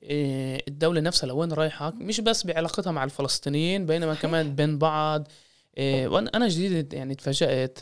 [0.04, 5.28] آه، الدولة نفسها لوين رايحة؟ مش بس بعلاقتها مع الفلسطينيين بينما كمان بين بعض.
[5.78, 7.80] آه، وأنا أنا جديد يعني تفاجأت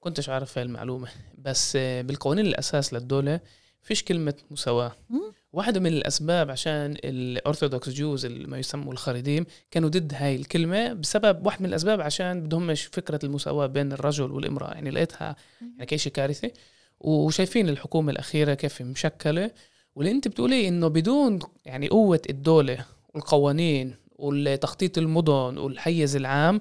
[0.00, 1.08] كنتش عارف هاي المعلومة
[1.38, 3.40] بس بالقوانين الأساس للدولة
[3.82, 4.92] فيش كلمة مساواة.
[5.52, 11.62] واحدة من الأسباب عشان الأرثوذكس جوز ما يسموا الخريديم كانوا ضد هاي الكلمة بسبب واحد
[11.62, 14.72] من الأسباب عشان بدهمش فكرة المساواة بين الرجل والإمرأة.
[14.72, 16.50] يعني لقيتها يعني كيش كارثة
[17.00, 19.50] وشايفين الحكومة الأخيرة كيف مشكلة.
[19.94, 22.84] واللي أنت بتقولي إنه بدون يعني قوة الدولة
[23.14, 26.60] والقوانين والتخطيط المدن والحيز العام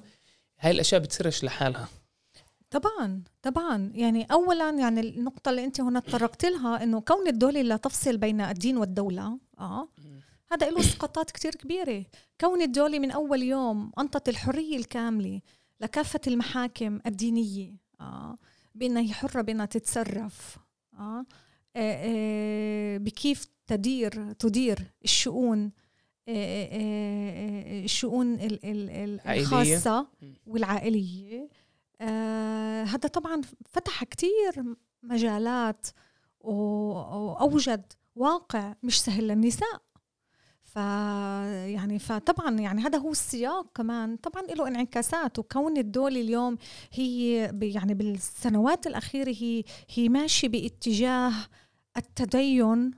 [0.60, 1.88] هاي الأشياء بتصيرش لحالها.
[2.72, 3.92] طبعا طبعا.
[3.96, 8.42] يعني اولا يعني النقطة اللي أنت هنا تطرقت لها إنه كون الدولة لا تفصل بين
[8.42, 9.88] الدين والدولة آه
[10.52, 12.06] هذا له اسقاطات كتير كبيرة.
[12.42, 15.42] كون الدولة من أول يوم أنطت الحرية الكاملة
[15.82, 18.38] لكافة المحاكم الدينية آه
[18.76, 20.58] بأنها هي حرة بأنها تتصرف
[20.94, 21.26] آه, آه,
[21.76, 25.72] آه بكيف تدير تدير الشؤون
[26.28, 28.38] آه، الشؤون
[29.26, 30.08] الخاصة
[30.46, 31.50] والعائلية.
[32.02, 35.88] آه هذا طبعا فتح كتير مجالات
[36.42, 39.82] وأوجد واقع مش سهل للنساء.
[40.64, 44.16] ف يعني فطبعا يعني هذا هو السياق كمان.
[44.16, 46.58] طبعا له انعكاسات وكون الدولة اليوم
[46.94, 49.64] هي يعني بالسنوات الأخيرة هي
[49.96, 51.34] هي ماشية باتجاه
[51.98, 52.92] التدين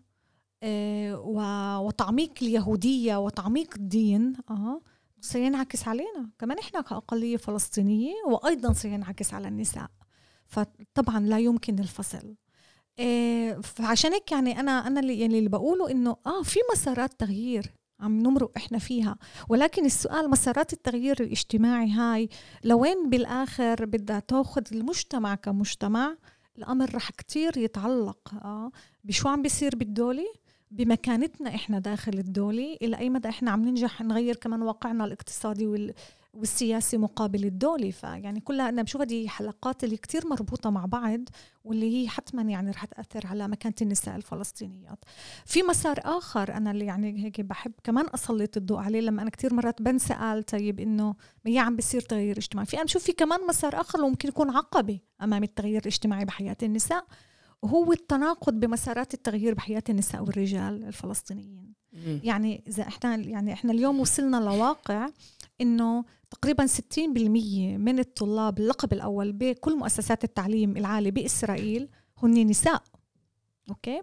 [0.64, 4.82] آه وتعميق اليهودية وتعميق الدين آه
[5.22, 6.30] سينعكس علينا.
[6.40, 9.88] كمان إحنا كأقلية فلسطينية وأيضا سينعكس على النساء.
[10.48, 12.36] فطبعا لا يمكن الفصل.
[13.00, 17.74] إيه فعشان هيك يعني أنا أنا اللي يعني اللي بقوله إنه آه في مسارات تغيير
[18.00, 19.18] عم نمرق إحنا فيها.
[19.50, 22.30] ولكن السؤال مسارات التغيير الاجتماعي هاي
[22.64, 26.18] لوين بالآخر بدها تاخذ المجتمع كمجتمع؟
[26.58, 28.34] الأمر رح كتير يتعلق.
[28.34, 28.72] آه
[29.04, 30.26] بشو عم بيصير بالدولة؟
[30.72, 35.94] بمكانتنا إحنا داخل الدولة إلى أي مدى إحنا عم ننجح نغير كمان واقعنا الاقتصادي وال
[36.34, 41.20] والسياسي مقابل الدولي فيعني كلها أنا بشوفها دي حلقات اللي كتير مربوطة مع بعض
[41.64, 45.06] واللي هي حتما يعني رح تأثر على مكانة النساء الفلسطينيات.
[45.46, 49.54] في مسار آخر أنا اللي يعني هيك بحب كمان أسلط الضوء عليه لما أنا كتير
[49.54, 52.66] مرات بنسال طيب إنه ما هي عم بيصير تغيير اجتماعي.
[52.66, 57.06] في أنا بشوف في كمان مسار آخر ممكن يكون عقبة أمام التغيير الاجتماعي بحياة النساء.
[57.66, 61.74] هو التناقض بمسارات التغيير بحياة النساء والرجال الفلسطينيين.
[61.94, 62.20] م.
[62.24, 65.10] يعني إذا إحنا يعني إحنا اليوم وصلنا لواقع
[65.62, 71.90] إنه تقريبا 60% من الطلاب اللقب الأول بكل مؤسسات التعليم العالي بإسرائيل
[72.24, 72.84] هن نساء.
[73.70, 74.02] أوكي؟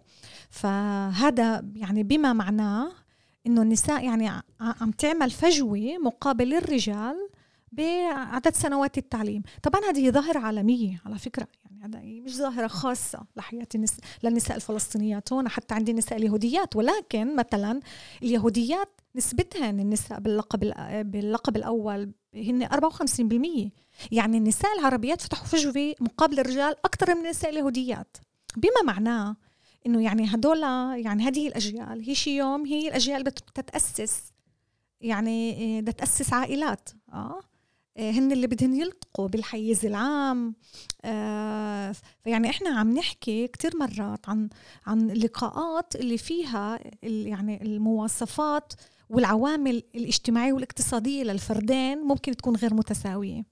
[0.50, 2.92] فهذا يعني بما معناه
[3.46, 4.28] إنه النساء يعني
[4.60, 7.28] عم تعمل فجوة مقابل الرجال
[7.72, 9.42] بعدد سنوات التعليم.
[9.62, 15.32] طبعا هذه ظاهرة عالمية على فكرة يعني هذا مش ظاهرة خاصة لحياة النساء للنساء الفلسطينيات
[15.32, 16.76] هون حتى عندي نساء اليهوديات.
[16.76, 17.80] ولكن مثلا
[18.22, 20.60] اليهوديات نسبتهن النساء باللقب
[21.10, 23.70] باللقب الأول هن 54%
[24.12, 28.16] يعني النساء العربيات فتحوا فجوة مقابل الرجال أكثر من النساء اليهوديات.
[28.56, 29.36] بما معناه
[29.86, 30.62] إنه يعني هدول
[31.04, 34.32] يعني هذه الأجيال هي شي يوم هي الأجيال بدها تتاسس
[35.00, 36.88] يعني بدها تاسس عائلات.
[37.12, 37.40] آه.
[37.98, 40.54] هن اللي بدهن يلتقوا بالحيز العام.
[41.04, 44.48] آه فيعني إحنا عم نحكي كتير مرات عن
[44.86, 48.72] عن لقاءات اللي فيها يعني المواصفات
[49.10, 53.44] والعوامل الاجتماعية والاقتصادية للفردين ممكن تكون غير متساوية.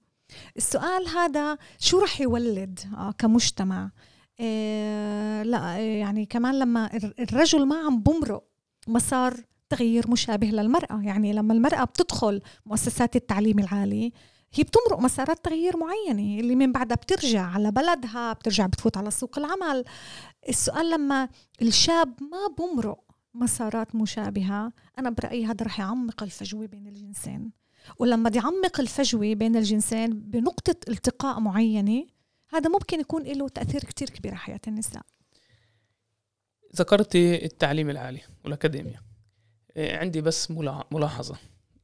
[0.57, 3.91] السؤال هذا شو رح يولد آه كمجتمع؟
[4.39, 8.43] آه لا يعني كمان لما الرجل ما عم بمرق
[8.87, 9.35] مسار
[9.69, 11.01] تغيير مشابه للمرأة.
[11.01, 14.13] يعني لما المرأة بتدخل مؤسسات التعليم العالي
[14.53, 19.39] هي بتمرق مسارات تغيير معينة اللي من بعدها بترجع على بلدها بترجع بتفوت على سوق
[19.39, 19.85] العمل.
[20.49, 21.29] السؤال لما
[21.61, 22.99] الشاب ما بمرق
[23.33, 27.51] مسارات مشابهة أنا برأيي هذا رح يعمق الفجوة بين الجنسين.
[27.99, 32.05] ولما يعمق الفجوة بين الجنسين بنقطة التقاء معينة
[32.49, 35.01] هذا ممكن يكون له تأثير كتير كبير على حياة النساء.
[36.75, 39.01] ذكرتي التعليم العالي والأكاديمية.
[39.77, 40.51] إيه، عندي بس
[40.91, 41.37] ملاحظة.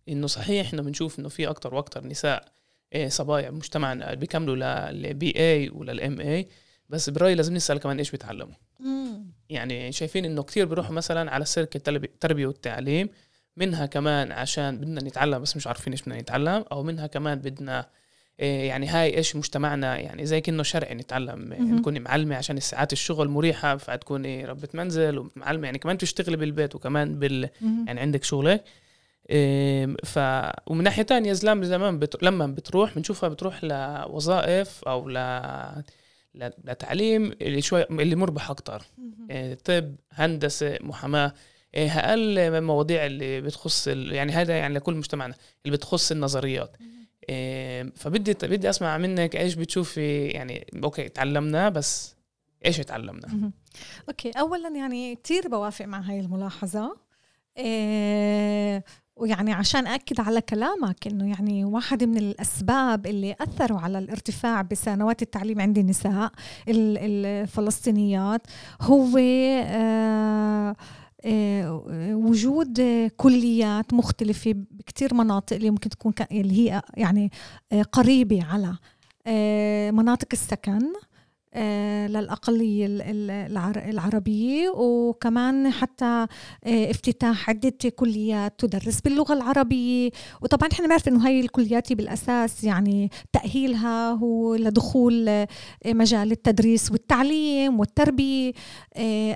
[0.09, 2.45] إنه صحيح إحنا بنشوف إنه في أكتر وأكتر نساء
[2.93, 6.47] إيه صبايا بمجتمعنا بيكملوا للبي اي وللام اي
[6.89, 8.55] بس برأيي لازم نسأل كمان إيش بيتعلموا.
[9.49, 13.09] يعني شايفين إنه كثير بيروحوا مثلا على سلك التربيه والتعليم
[13.57, 17.89] منها كمان عشان بدنا نتعلم بس مش عارفين إيش بدنا نتعلم أو منها كمان بدنا
[18.39, 22.93] إيه يعني هاي إيش مجتمعنا يعني زي كأنه شرعي نتعلم يعني تكوني معلمة عشان ساعات
[22.93, 27.49] الشغل مريحة فتكوني ربة منزل ومعلمة يعني كمان تشتغلي بالبيت وكمان بال
[27.87, 28.63] يعني عندك شغلك.
[30.03, 30.19] ف
[30.67, 32.23] ومن ناحية ثانية زلام زمان بت...
[32.23, 35.17] لما بتروح بنشوفها بتروح لوظائف أو ل...
[36.35, 36.49] ل...
[36.63, 38.83] لتعليم اللي شوي اللي مربح أكثر
[39.29, 41.33] إيه، طب هندسة محاماة
[41.75, 44.13] إيه، أقل من المواضيع اللي بتخص ال...
[44.13, 46.77] يعني هذا يعني لكل مجتمعنا اللي بتخص النظريات.
[47.95, 52.15] فبدي بدي أسمع منك إيش بتشوفي يعني okay تعلمنا بس
[52.65, 53.51] إيش تعلمنا؟
[54.09, 56.97] okay اولا يعني كثير بوافق مع هاي الملاحظة.
[57.57, 58.83] إيه
[59.15, 65.21] ويعني عشان أكد على كلامك إنه يعني واحد من الأسباب اللي أثروا على الارتفاع بسنوات
[65.21, 66.31] التعليم عند النساء
[66.67, 68.41] الفلسطينيات
[68.81, 70.75] هو آه
[71.25, 71.83] آه
[72.15, 72.81] وجود
[73.17, 77.31] كليات مختلفة بكتير مناطق اللي ممكن تكون اللي هي يعني
[77.71, 78.77] آه، قريبة على
[79.27, 80.93] آه، مناطق السكن.
[82.07, 82.85] للأقلية
[83.89, 86.05] العربية وكمان حتى
[86.65, 90.09] آه، افتتاح عدة كليات تدرس باللغة العربية.
[90.41, 95.47] وطبعا إحنا بنعرف إنه هاي الكليات بالأساس يعني تأهيلها هو لدخول آه،
[95.85, 98.53] مجال التدريس والتعليم والتربية.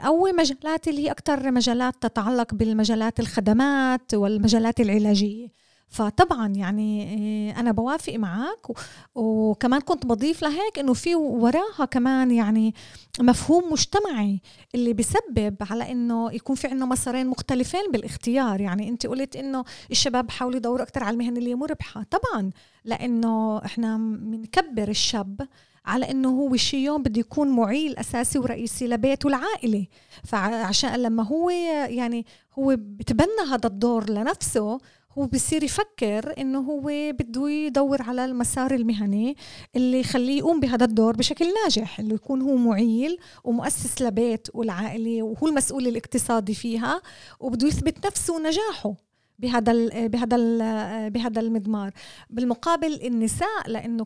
[0.08, 5.67] أو مجالات اللي هي أكثر مجالات تتعلق بالمجالات الخدمات والمجالات العلاجية.
[5.88, 7.04] فطبعا يعني
[7.52, 8.68] آه، أنا بوافق معك
[9.16, 12.74] وكمان كنت بضيف لهيك إنه في وراها كمان يعني
[13.20, 14.42] مفهوم مجتمعي
[14.76, 18.62] اللي بسبب على إنه يكون في عندنا مسارين مختلفين بالاختيار.
[18.62, 22.52] يعني أنت قلت إنه الشباب بحاولوا يدوروا أكثر على المهن اللي مربحه طبعا
[22.86, 25.48] لأنه إحنا بنكبر الشاب
[25.86, 29.86] على إنه هو شي يوم بده يكون معيل أساسي ورئيسي لبيته العائله
[30.24, 31.50] فعشان لما هو
[31.90, 32.26] يعني
[32.60, 34.80] هو بتبنى هذا الدور لنفسه
[35.18, 39.36] هو بصير يفكر إنه هو بده يدور على المسار المهني
[39.76, 45.48] اللي يخليه يقوم بهذا الدور بشكل ناجح اللي يكون هو معيل ومؤسس لبيت والعائله وهو
[45.48, 47.02] المسؤول الاقتصادي فيها
[47.40, 48.96] وبده يثبت نفسه ونجاحه
[49.40, 51.92] بهذا ال بهذا ال بهذا المضمار.
[52.30, 54.06] بالمقابل النساء لأنه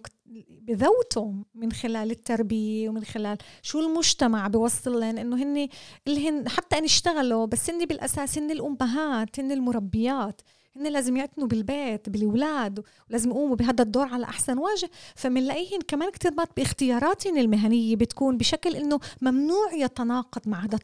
[0.50, 5.68] بذوتوا من خلال التربية ومن خلال شو المجتمع بيوصل لهم إنه هن
[6.08, 10.42] اللي هن حتى إن اشتغلوا بس هن بالأساس هن الأمهات هن المربيات.
[10.76, 14.90] هن لازم يعتنوا بالبيت بالأولاد ولازم يقوموا بهذا الدور على أحسن وجه.
[15.16, 20.80] فمنلاقيهن كمان كثير مرات باختياراتهن المهنية بتكون بشكل إنه ممنوع يتناقض مع هذا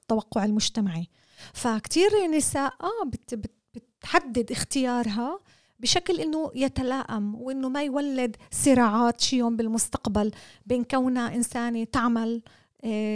[0.00, 1.08] التوقع المجتمعي.
[1.54, 5.38] فكتير نساء آه بت بت بتحدد اختيارها
[5.80, 10.30] بشكل إنه يتلائم وإنه ما يولد صراعات شي يوم بالمستقبل
[10.66, 12.42] بين كونها إنسانة تعمل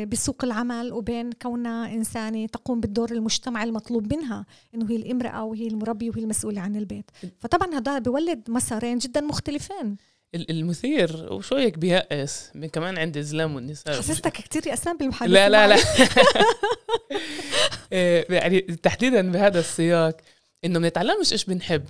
[0.04, 6.10] بسوق العمل وبين كونها إنسانة تقوم بالدور المجتمعي المطلوب منها إنه هي الإمرأة وهي المربية
[6.10, 7.10] وهي المسؤولة عن البيت.
[7.38, 9.96] فطبعا هذا بيولد مسارين جدا مختلفين.
[10.34, 13.98] المثير وشوية بيأس كمان عند الزلام والنساء.
[13.98, 15.76] حسستك كثير يأسان بالمحادثة لا لا لا.
[17.92, 20.16] آه، يعني تحديدا بهذا السياق
[20.64, 21.84] إنه ما نتعلمش إيش بنحب.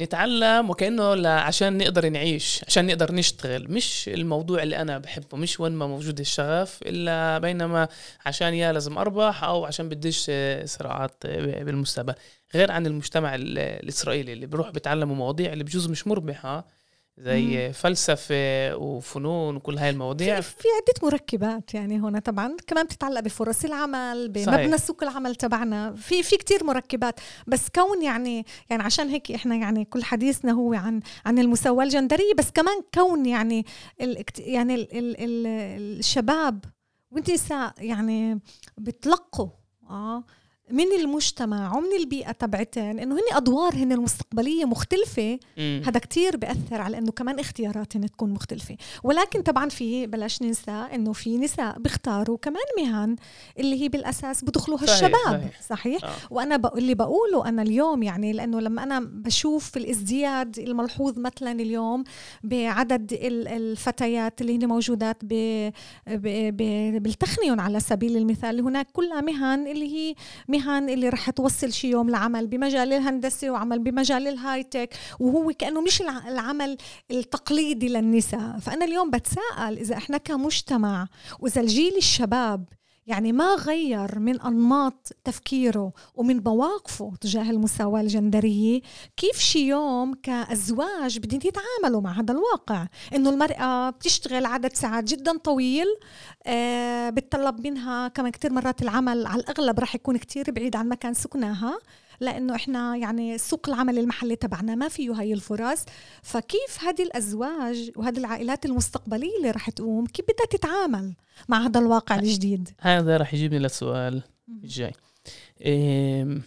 [0.00, 3.72] نتعلم وكأنه عشان نقدر نعيش عشان نقدر نشتغل.
[3.72, 7.88] مش الموضوع اللي أنا بحبه مش وين ما موجود الشغف إلا بينما
[8.26, 10.30] عشان يا لازم أربح أو عشان بديش
[10.64, 12.14] صراعات بالمستقبل.
[12.54, 16.77] غير عن المجتمع الإسرائيلي اللي بروح بيتعلموا مواضيع اللي بجوز مش مربحة.
[17.20, 17.72] زي مم.
[17.72, 20.40] فلسفة وفنون وكل هاي المواضيع.
[20.40, 22.56] في, في عدة مركبات يعني هنا طبعا.
[22.66, 25.94] كمان بتتعلق بفرص العمل بمبنى سوق العمل تبعنا.
[25.94, 27.20] في في كثير مركبات.
[27.46, 32.34] بس كون يعني يعني عشان هيك إحنا يعني كل حديثنا هو عن عن المساواه الجندريه
[32.38, 33.64] بس كمان كون يعني
[34.00, 35.46] ال يعني ال ال ال
[35.98, 36.64] الشباب
[37.10, 38.40] والنساء يعني
[38.78, 39.48] بتلقوا.
[39.90, 40.24] آه.
[40.70, 47.12] من المجتمع ومن البيئة تبعتهم إنه هن ادوارهن المستقبلية مختلفة هذا كتير بأثر على إنه
[47.12, 53.16] كمان اختياراتهن تكون مختلفة ولكن طبعا في بلاش ننسى إنه في نساء بيختاروا كمان مهن
[53.58, 56.10] اللي هي بالأساس بدخلوها صحيح الشباب صحيح, صحيح؟ آه.
[56.30, 62.04] وأنا بقول اللي بقوله أنا اليوم يعني لأنه لما أنا بشوف الازدياد الملحوظ مثلا اليوم
[62.44, 65.70] بعدد الفتيات اللي هن موجودات ب
[67.02, 70.14] بالتخنيون على سبيل المثال هناك كلها مهن اللي هي
[70.48, 70.57] مهن
[70.88, 76.02] اللي رح توصل شي يوم لعمل بمجال الهندسة وعمل بمجال الهاي تك وهو كأنه مش
[76.02, 76.76] العمل
[77.10, 78.58] التقليدي للنساء.
[78.58, 81.06] فأنا اليوم بتساءل إذا إحنا كمجتمع
[81.40, 82.64] وإذا الجيل الشباب
[83.08, 88.80] يعني ما غير من أنماط تفكيره ومن مواقفه تجاه المساواة الجندرية.
[89.16, 95.38] كيف شي يوم كأزواج بدهم يتعاملوا مع هذا الواقع؟ إنه المرأة بتشتغل عدد ساعات جدا
[95.38, 95.86] طويل
[96.46, 101.14] آه بتطلب منها كمان كتير مرات العمل على الأغلب رح يكون كتير بعيد عن مكان
[101.14, 101.78] سكناها
[102.20, 105.84] لأنه إحنا يعني سوق العمل المحلي تبعنا ما فيه هاي الفرص.
[106.22, 111.14] فكيف هذه الأزواج وهذه العائلات المستقبلية اللي رح تقوم؟ كيف بدها تتعامل
[111.48, 114.92] مع هذا الواقع الجديد؟ هذا رح يجيبني للسؤال الجاي.
[115.60, 116.40] إيه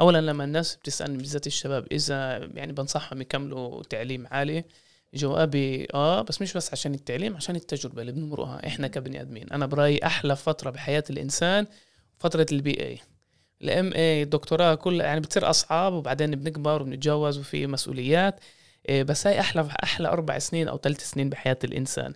[0.00, 4.64] اولا لما الناس بتسألني بالذات الشباب إذا يعني بنصحهم يكملوا تعليم عالي
[5.14, 9.52] جوابي آه بس مش بس عشان التعليم عشان التجربة اللي بنمرقها إحنا كبني آدمين.
[9.52, 11.66] أنا برأيي أحلى فترة بحياة الإنسان
[12.18, 12.98] فترة ال BA
[13.62, 18.40] ال MA الدكتوراه كلها يعني بتصير أصعب وبعدين بنكبر وبنتجوز وفي مسؤوليات.
[18.88, 22.14] إيه، بس هاي أحلى أحلى أربع سنين أو ثلاث سنين بحياة الإنسان.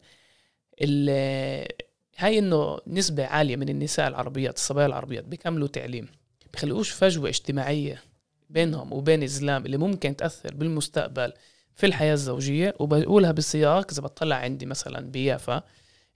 [2.19, 6.09] هاي إنه نسبة عالية من النساء العربيات الصبايا العربيات بيكملوا تعليم.
[6.53, 8.03] بخلقوش فجوة اجتماعية
[8.51, 11.33] بينهم وبين الزلام اللي ممكن تأثر بالمستقبل
[11.75, 12.75] في الحياة الزوجية.
[12.79, 15.63] وبقولها بالسياق إذا بطلع عندي مثلا بيافا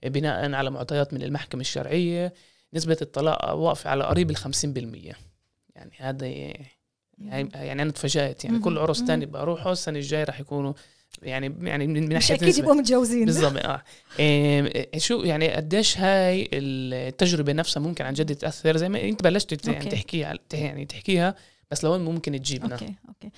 [0.03, 2.33] بناء على معطيات من المحكمة الشرعية
[2.73, 5.13] نسبة الطلاق واقفة على قريب الخمسين بالمية.
[5.75, 8.45] يعني هذا يعني, يعني أنا تفاجأت.
[8.45, 10.73] يعني كل عرس تاني بروحه السنة الجاية راح يكونوا
[11.21, 13.25] يعني يعني من ناحية أكيد يبقوا متجوزين.
[13.25, 13.83] بالضبط آه.
[14.19, 19.67] إيه شو يعني قديش هاي التجربة نفسها ممكن عن جد تأثر؟ زي ما أنت بلشت
[19.67, 21.35] يعني تحكيها يعني تحكيها
[21.71, 22.73] بس لوين ممكن تجيبنا.
[22.73, 23.31] أوكي أوكي.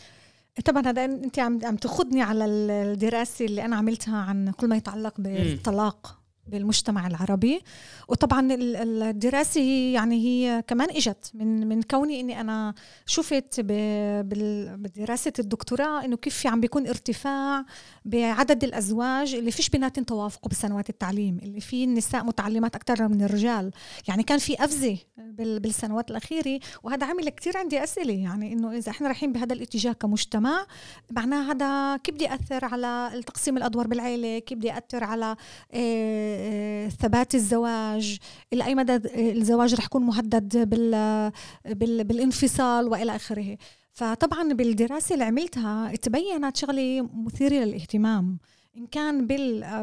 [0.66, 5.14] طبعا هذا أنت عم عم تاخذني على الدراسة اللي أنا عملتها عن كل ما يتعلق
[5.18, 6.21] بالطلاق.
[6.52, 7.62] بالمجتمع العربي.
[8.08, 12.74] وطبعا الدراسة هي يعني هي كمان إجت من من كوني إني أنا
[13.06, 17.66] شفت بدراسة الدكتوراه إنه كيف عم بيكون ارتفاع
[18.06, 23.72] بعدد الأزواج اللي فيش بيناتهم توافقوا بسنوات التعليم اللي في النساء متعلمات أكثر من الرجال.
[24.08, 24.98] يعني كان في أفزة
[25.38, 28.14] بالسنوات الأخيرة وهذا عمل كثير عندي أسئلة.
[28.14, 30.66] يعني إنه إذا إحنا رايحين بهذا الاتجاه كمجتمع
[31.12, 35.36] معناه هذا كيف بدي أثر على تقسيم الأدوار بالعائله كيف بدي أثر على
[35.74, 36.41] آه،
[36.90, 38.18] ثبات الزواج
[38.54, 38.96] إلى أي مدى
[39.32, 43.58] الزواج رح يكون مهدد بال بالانفصال وإلى آخره.
[43.92, 48.40] فطبعا بالدراسة اللي عملتها تبينت شغلة مثيرة للاهتمام.
[48.78, 49.28] إن كان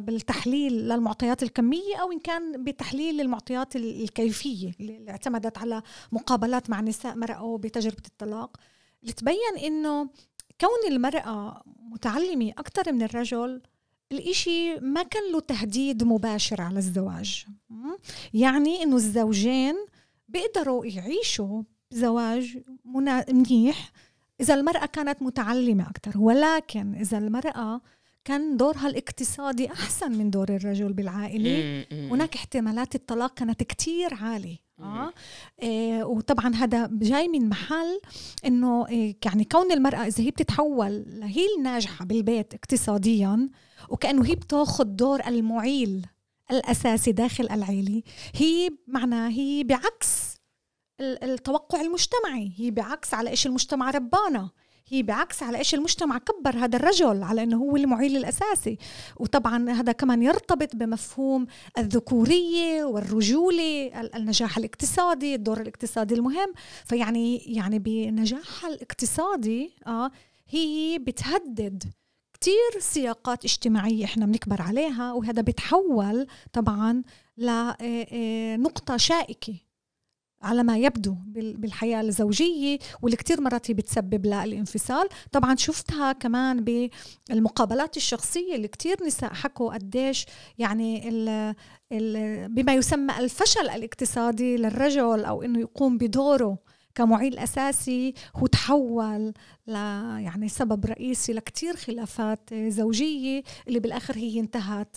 [0.00, 5.82] بالتحليل للمعطيات الكمية أو إن كان بتحليل المعطيات الكيفية اللي اعتمدت على
[6.12, 8.56] مقابلات مع نساء مرقوا بتجربة الطلاق.
[9.02, 10.08] لتبين إنه
[10.60, 13.62] كون المرأة متعلمة أكثر من الرجل
[14.12, 17.46] الإشي ما كان له تهديد مباشر على الزواج.
[18.34, 19.74] يعني إنه الزوجين
[20.28, 22.58] بيقدروا يعيشوا زواج
[23.28, 23.92] منيح
[24.40, 27.80] إذا المرأة كانت متعلمة أكثر ولكن إذا المرأة
[28.24, 34.56] كان دورها الاقتصادي أحسن من دور الرجل بالعائلة هناك احتمالات الطلاق كانت كتير عالية.
[34.80, 35.12] آه.
[35.62, 38.00] إيه وطبعا هذا جاي من محل
[38.46, 43.48] إنه إيه يعني كون المرأة إذا هي بتتحول لهي الناجحة بالبيت اقتصاديا
[43.88, 46.06] وكأنه هي بتاخذ دور المعيل
[46.50, 48.02] الأساسي داخل العيلة.
[48.34, 50.38] هي معناها هي بعكس
[51.00, 52.52] التوقع المجتمعي.
[52.56, 54.50] هي بعكس على إيش المجتمع ربانا.
[54.90, 58.78] هي بعكس على إيش المجتمع كبر هذا الرجل على إنه هو المعيل الأساسي.
[59.16, 61.46] وطبعا هذا كمان يرتبط بمفهوم
[61.78, 63.86] الذكورية والرجولة
[64.16, 66.52] النجاح الاقتصادي الدور الاقتصادي المهم.
[66.84, 70.10] فيعني يعني بنجاحها الاقتصادي آه
[70.48, 71.84] هي بتهدد
[72.40, 77.02] كتير سياقات اجتماعية إحنا بنكبر عليها وهذا بتحول طبعا
[77.36, 79.54] لنقطة شائكة
[80.42, 86.64] على ما يبدو بالحياة الزوجية واللي كتير مرات هي بتسبب لها الانفصال طبعا شفتها كمان
[87.28, 90.26] بالمقابلات الشخصية اللي كتير نساء حكوا قديش
[90.58, 91.54] يعني ال
[91.92, 96.58] ال بما يسمى الفشل الاقتصادي للرجل أو أنه يقوم بدوره
[96.94, 99.32] كمعيل أساسي هو تحول
[99.66, 99.72] ل
[100.18, 104.96] يعني سبب رئيسي لكتير خلافات زوجية اللي بالآخر هي انتهت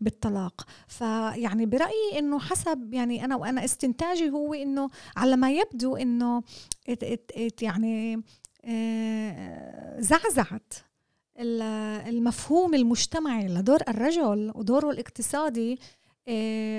[0.00, 0.66] بالطلاق.
[0.88, 6.42] فيعني برأيي إنه حسب يعني أنا وأنا استنتاجي هو إنه على ما يبدو إنه
[7.62, 8.22] يعني
[8.64, 10.72] آه، زعزعت
[11.36, 15.78] المفهوم المجتمعي لدور الرجل ودوره الاقتصادي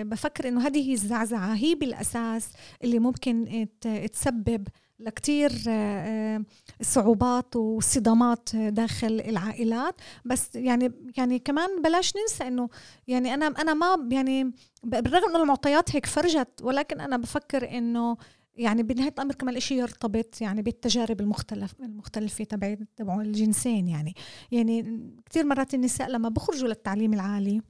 [0.04, 2.50] بفكر إنه هذه الزعزعة هي بالأساس
[2.84, 3.68] اللي ممكن
[4.14, 4.68] تسبب
[5.00, 6.44] لكتير آه،
[6.82, 9.96] صعوبات وصدامات داخل العائلات.
[10.26, 12.70] بس يعني يعني كمان بلاش ننسى إنه
[13.08, 14.52] يعني أنا أنا ما يعني
[14.84, 18.18] بالرغم إنه المعطيات هيك فرجت ولكن أنا بفكر إنه
[18.56, 24.14] يعني بنهاية الأمر كمان الإشي يرتبط يعني بالتجارب المختلف المختلفة تبع تبع الجنسين يعني.
[24.52, 27.62] يعني كثير مرات النساء لما بخرجوا للتعليم العالي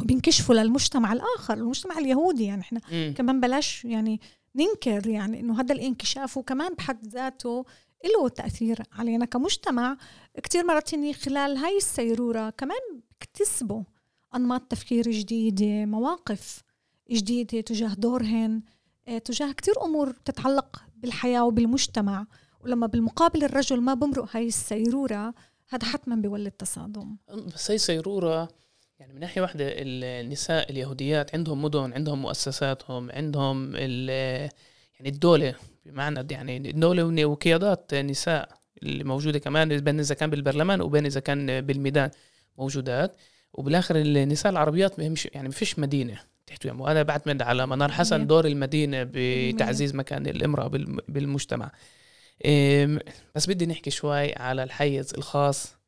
[0.00, 3.12] وبينكشفوا للمجتمع الآخر المجتمع اليهودي يعني إحنا م.
[3.12, 4.20] كمان بلاش يعني
[4.56, 7.64] ننكر يعني إنه هذا الانكشاف وكمان بحد ذاته
[8.04, 9.96] له تأثير علينا كمجتمع.
[10.42, 12.78] كثير مرات هني خلال هاي السيرورة كمان
[13.20, 13.82] بيكتسبوا
[14.34, 16.62] أنماط تفكير جديدة مواقف
[17.10, 18.62] جديدة تجاه دورهن
[19.08, 22.26] آه، تجاه كثير أمور بتتعلق بالحياة وبالمجتمع.
[22.60, 25.34] ولما بالمقابل الرجل ما بمرق هاي السيرورة
[25.68, 27.16] هذا حتما بيولد تصادم.
[27.54, 28.48] بس هي سيرورة
[29.00, 34.06] يعني من ناحية واحدة النساء اليهوديات عندهم مدن عندهم مؤسساتهم عندهم يعني
[34.94, 35.54] يعني الدولة
[35.86, 38.48] بمعنى يعني الدولة وقيادات نساء
[38.82, 42.10] اللي موجودة كمان بين إذا كان بالبرلمان وبين إذا كان بالميدان
[42.58, 43.16] موجودات.
[43.52, 46.72] وبالآخر النساء العربيات مش يعني ما فيش مدينة تحتوي.
[46.72, 50.68] وأنا بعتمد على منار حسن دور المدينة بتعزيز مكان الامرأة
[51.08, 51.70] بالمجتمع.
[53.34, 55.79] بس بدي نحكي شوي على الحيز الخاص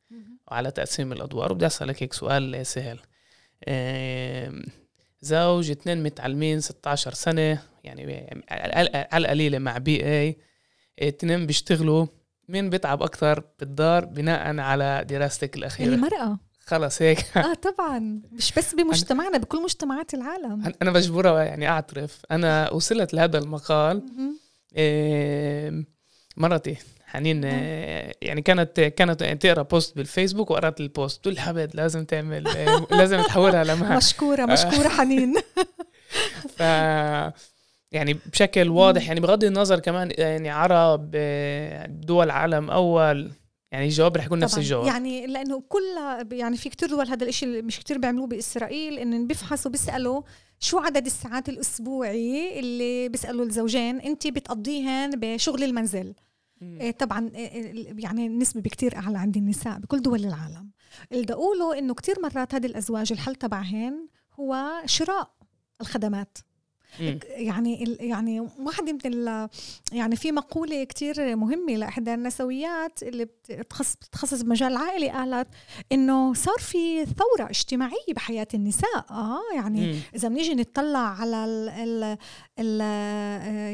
[0.47, 1.51] وعلى تقسيم الأدوار.
[1.51, 2.99] وبدي أسألك هيك سؤال سهل.
[5.21, 10.37] زوج اثنين متعلمين 16 سنة يعني على القليله مع بي اي
[10.99, 12.05] اثنين بيشتغلوا.
[12.47, 17.19] مين بيتعب أكثر بالدار بناء على دراستك الأخيرة؟ المراه خلص هيك.
[17.37, 18.21] آه طبعا.
[18.31, 20.73] مش بس بمجتمعنا بكل مجتمعات العالم.
[20.81, 22.21] أنا مجبوره يعني أعترف.
[22.31, 24.03] أنا وصلت لهذا المقال.
[26.37, 26.77] مرتي.
[27.13, 32.47] حنين آه، يعني كانت كانت تقرأ post بالفيسبوك وقرأت ال post تقول حبد لازم تعمل
[32.47, 35.33] آه، لازم تحولها لمهام مشكورة مشكورة حنين.
[36.57, 36.59] ف
[37.91, 43.31] يعني بشكل واضح يعني بغض النظر كمان يعني عرب آه، دول عالم أول
[43.71, 44.87] يعني الجواب رح يكون نفس الجواب.
[44.87, 45.81] يعني لأنه كل
[46.31, 50.21] يعني في كتير دول هذا الشيء مش كتير بيعملوه بإسرائيل انه بيفحصوا بيسألوا
[50.59, 56.13] شو عدد الساعات الأسبوعي اللي بيسألوا الزوجين انت بتقضيهن بشغل المنزل؟
[56.99, 60.71] طبعا إيه، إيه، يعني النسبة بكتير أعلى عند النساء بكل دول العالم.
[61.11, 64.07] اللي بدي اقوله إنه كتير مرات هذه الأزواج الحل تبعهن
[64.39, 65.33] هو شراء
[65.81, 66.37] الخدمات.
[67.29, 69.47] يعني يعني واحدة من
[69.91, 75.47] يعني في مقولة كتير مهمة لإحدى النسويات اللي بتتخصص بتتخصص بمجال العائلي قالت
[75.91, 79.05] إنه صار في ثورة اجتماعية بحياة النساء.
[79.11, 79.95] آه يعني مم.
[80.15, 82.17] إذا بنيجي نطلع على ال ال
[82.59, 82.81] ال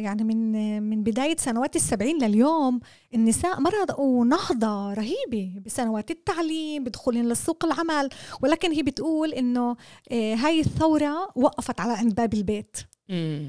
[0.04, 2.80] يعني من من بداية سنوات السبعين لليوم
[3.14, 8.10] النساء مرقوا نهضة رهيبة بسنوات التعليم بدخولهم للسوق العمل.
[8.42, 9.76] ولكن هي بتقول إنه
[10.12, 12.78] آه، هاي الثورة وقفت على عند باب البيت.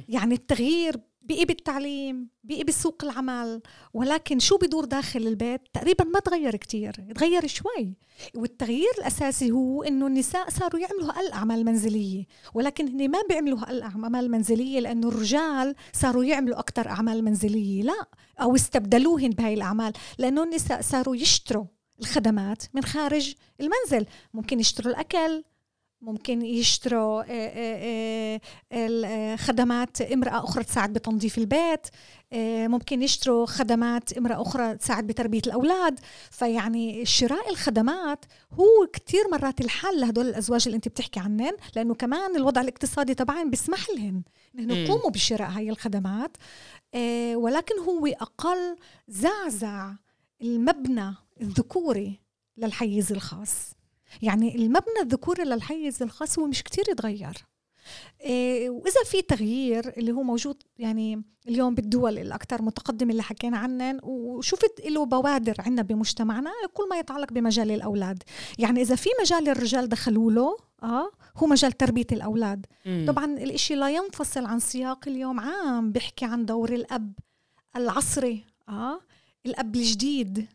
[0.09, 3.63] يعني التغيير بقي بالتعليم بقي بسوق العمل
[3.95, 7.95] ولكن شو بدور داخل البيت؟ تقريبا ما تغير كتير تغير شوي.
[8.35, 14.05] والتغيير الأساسي هو إنه النساء صاروا يعملوا هالأعمال أعمال منزلية ولكن هن ما بيعملوا هالأعمال
[14.05, 18.07] أعمال منزلية لأنه الرجال صاروا يعملوا أكتر أعمال منزلية لا
[18.41, 21.65] أو استبدلوهن بهاي الأعمال لأنه النساء صاروا يشتروا
[22.01, 24.07] الخدمات من خارج المنزل.
[24.35, 25.45] ممكن يشتروا الأكل
[26.03, 28.41] ممكن يشتروا آه، آه،
[28.73, 31.87] آه، خدمات امرأة أخرى تساعد بتنظيف البيت
[32.69, 36.01] ممكن يشتروا خدمات امرأة أخرى تساعد بتربية الأولاد.
[36.31, 42.37] فيعني شراء الخدمات هو كتير مرات الحل لهدول الأزواج اللي أنت بتحكي عنهم لأنه كمان
[42.37, 44.25] الوضع الاقتصادي طبعا بيسمح لهم
[44.59, 46.37] إنه يقوموا بشراء هاي الخدمات.
[47.35, 48.77] ولكن هو أقل
[49.09, 49.93] زعزع
[50.43, 52.21] المبنى الذكوري
[52.57, 53.80] للحيز الخاص.
[54.23, 57.47] يعني المبنى الذكوري للحيز الخاص هو مش كتير يتغير.
[58.21, 64.01] إيه وإذا في تغيير اللي هو موجود يعني اليوم بالدول الأكثر متقدمة اللي حكينا عنن
[64.03, 68.23] وشفت له بوادر عندنا بمجتمعنا كل ما يتعلق بمجال الأولاد.
[68.59, 72.67] يعني إذا في مجال الرجال دخلوا له آه هو مجال تربية الأولاد.
[72.87, 73.05] مم.
[73.09, 77.13] طبعا الإشي لا ينفصل عن سياق اليوم عام بيحكي عن دور الأب
[77.77, 79.01] العصري آه
[79.47, 80.47] الأب الجديد.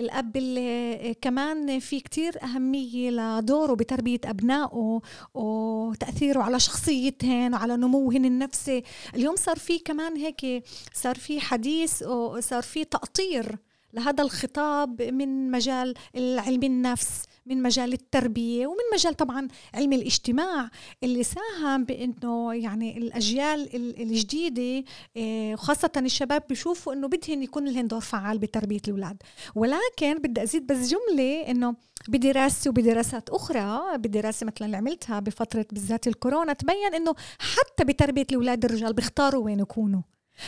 [0.00, 5.00] الأب اللي كمان في كتير أهمية لدوره بتربية أبنائه
[5.34, 8.82] وتأثيره على شخصيتهن وعلى نموهن النفسي.
[9.14, 13.56] اليوم صار في كمان هيك صار في حديث وصار في تأطير
[13.92, 17.24] لهذا الخطاب من مجال علم النفس.
[17.46, 20.70] من مجال التربية ومن مجال طبعا علم الاجتماع
[21.02, 24.84] اللي ساهم بأنه يعني الأجيال الجديدة
[25.16, 29.22] آه، خاصة الشباب بيشوفوا أنه بدهن يكون لهم دور فعال بتربية الأولاد.
[29.54, 31.74] ولكن بدي أزيد بس جملة أنه
[32.08, 38.64] بدراستي وبدراسات أخرى بدراسة مثلا اللي عملتها بفترة بالذات الكورونا تبين أنه حتى بتربية الأولاد
[38.64, 40.02] الرجال بيختاروا وين يكونوا.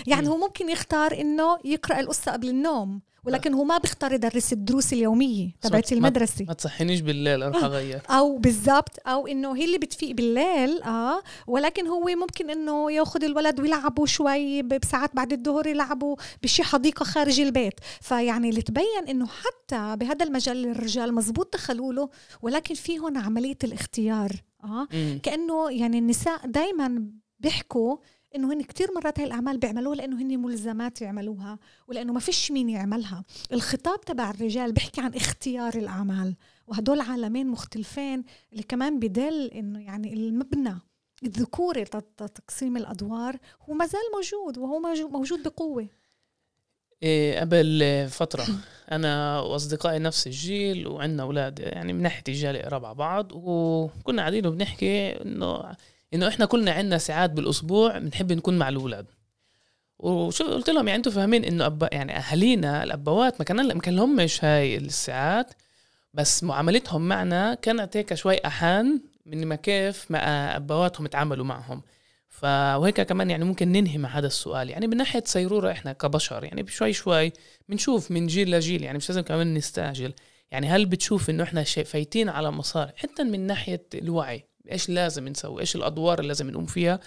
[0.07, 3.01] يعني هو ممكن يختار إنه يقرأ القصة قبل النوم.
[3.27, 6.45] ولكن هو ما بيختار يدرس الدروس اليومية تبعت المدرسة.
[6.45, 11.87] ما تصحينيش بالليل أروح اغير أو بالضبط أو إنه هي اللي بتفيق بالليل آه ولكن
[11.87, 17.75] هو ممكن إنه ياخذ الولد ويلعبوا شوي بساعات بعد الظهر يلعبوا بشي حديقة خارج البيت.
[18.01, 22.09] فيعني اللي تبين إنه حتى بهذا المجال الرجال مزبوط دخلوا له
[22.43, 24.31] ولكن في هون عملية الاختيار
[24.65, 24.87] آه.
[25.23, 27.07] كأنه يعني النساء دائما
[27.41, 27.97] بيحكوا
[28.37, 31.59] إنه هن كتير مرات هاي الأعمال بيعملوها لأنه هن ملزمات يعملوها
[31.89, 33.25] ولأنه ما فيش مين يعملها.
[33.53, 40.15] الخطاب تبع الرجال بيحكي عن اختيار الأعمال وهدول عالمين مختلفين اللي كمان بدل إنه يعني
[40.15, 40.75] المبنى
[41.23, 43.37] الذكوري تقسيم الأدوار
[43.69, 45.89] هو ما زال موجود وهو موجود بقوة.
[47.03, 48.47] إيه قبل فترة
[48.93, 54.47] أنا وأصدقائي نفس الجيل وعندنا أولاد يعني من ناحية الجيل قراب على بعض وكنا قاعدين
[54.47, 55.77] وبنحكي إنه
[56.15, 59.07] إنه إحنا كلنا عندنا ساعات بالأسبوع بنحب نكون مع الأولاد.
[59.99, 61.89] وشو قلت لهم؟ يعني أنتم فاهمين إنه أب...
[61.93, 65.55] يعني أهالينا الأبوات ما كان ما كان لهمش هاي الساعات
[66.15, 71.83] بس معاملتهم معنا كانت هيك شوي احن من ما كيف ما أبواتهم تعاملوا معهم.
[72.29, 74.71] فوهيك كمان يعني ممكن ننهي مع هذا السؤال.
[74.71, 77.33] يعني من ناحية سيروره إحنا كبشر يعني شوي شوي
[77.69, 80.13] بنشوف من جيل لجيل يعني مش لازم كمان نستعجل.
[80.51, 84.45] يعني هل بتشوف إنه إحنا فايتين على مسار حتى من ناحية الوعي.
[84.71, 87.01] إيش لازم نسوي؟ إيش الأدوار اللي لازم نقوم فيها؟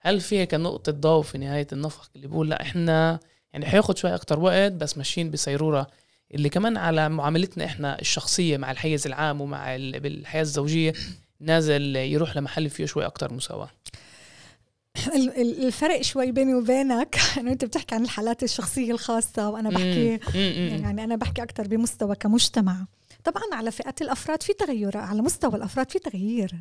[0.00, 3.20] هل فيها كنقطه ضوء في نهاية النفق اللي بيقول لا إحنا
[3.52, 5.86] يعني حياخد شوي أكتر وقت بس ماشيين بسيروره
[6.34, 10.92] اللي كمان على معاملتنا إحنا الشخصية مع الحيز العام ومع الحياة الزوجية
[11.40, 13.70] نازل يروح لمحل فيه شوي أكتر مساواة.
[15.38, 17.16] الفرق شوي بيني وبينك.
[17.38, 22.86] انه انت بتحكي عن الحالات الشخصية الخاصة وأنا بحكي يعني أنا بحكي أكثر بمستوى كمجتمع.
[23.24, 26.54] طبعا على فئات الأفراد في تغير على مستوى الأفراد في تغيير.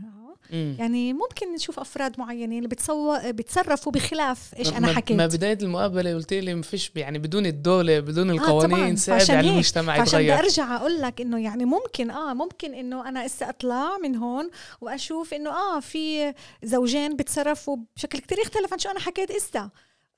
[0.51, 3.17] يعني ممكن نشوف أفراد معينين اللي بتصو...
[3.25, 5.17] بتصرفوا بخلاف إيش أنا حكيت.
[5.17, 9.37] ما بداية المقابلة قلت لي ما فيش يعني بدون الدولة بدون آه، القوانين آه صعب
[9.37, 13.25] على المجتمع يتغير عشان بدي أرجع أقول لك إنه يعني ممكن آه ممكن إنه أنا
[13.25, 14.49] إسا أطلع من هون
[14.81, 16.33] وأشوف إنه آه في
[16.63, 19.69] زوجين بتصرفوا بشكل كتير يختلف عن شو أنا حكيت إسا.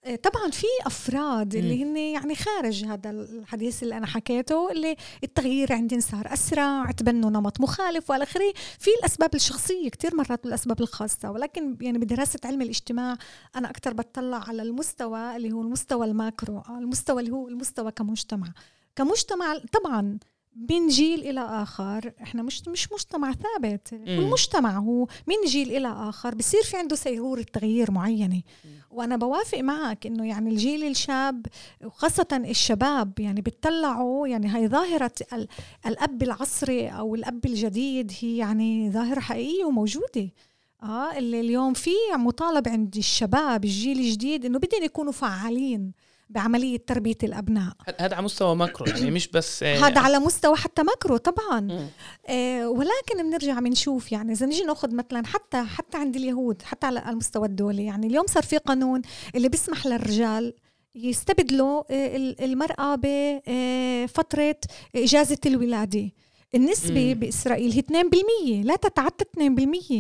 [0.02, 6.00] طبعا في أفراد اللي هن يعني خارج هذا الحديث اللي أنا حكيته اللي التغيير عندهم
[6.00, 8.54] صار أسرع تبنوا نمط مخالف والى آخره.
[8.80, 13.18] في الأسباب الشخصية كثير مرات الاسباب الخاصة ولكن يعني بدراسة علم الاجتماع
[13.56, 18.48] أنا أكثر بتطلع على المستوى اللي هو المستوى الماكرو المستوى اللي هو المستوى كمجتمع.
[18.96, 20.20] كمجتمع طبعا
[20.56, 23.94] من جيل إلى آخر إحنا مش مش مجتمع ثابت.
[23.94, 26.36] المجتمع هو من جيل إلى آخر.
[26.36, 28.42] بصير في عنده سيروره تغيير معينة.
[28.92, 31.46] وأنا بوافق معك إنه يعني الجيل الشاب
[31.84, 35.12] وخاصة الشباب يعني بتطلعوا يعني هاي ظاهرة
[35.86, 40.30] الأب العصري أو الأب الجديد هي يعني ظاهرة حقيقية وموجودة.
[40.84, 45.92] آه اللي اليوم في مطالب عند الشباب الجيل الجديد إنه بدهم يكونوا فعالين.
[46.32, 47.74] بعملية تربية الأبناء.
[48.00, 51.90] هذا على مستوى macro يعني مش بس آه، هذا على مستوى حتى macro طبعا.
[52.28, 57.10] آه ولكن بنرجع بنشوف يعني إذا نيجي نأخذ مثلا حتى حتى عند اليهود حتى على
[57.10, 59.02] المستوى الدولي يعني اليوم صار في قانون
[59.36, 60.54] اللي بيسمح للرجال
[60.96, 64.44] يستبدلوا آه، المرأة بفترة
[64.96, 66.12] آه، إجازة الولادة.
[66.56, 67.20] النسبة مم.
[67.20, 67.82] بإسرائيل هي
[68.62, 69.26] 2% لا تتعدى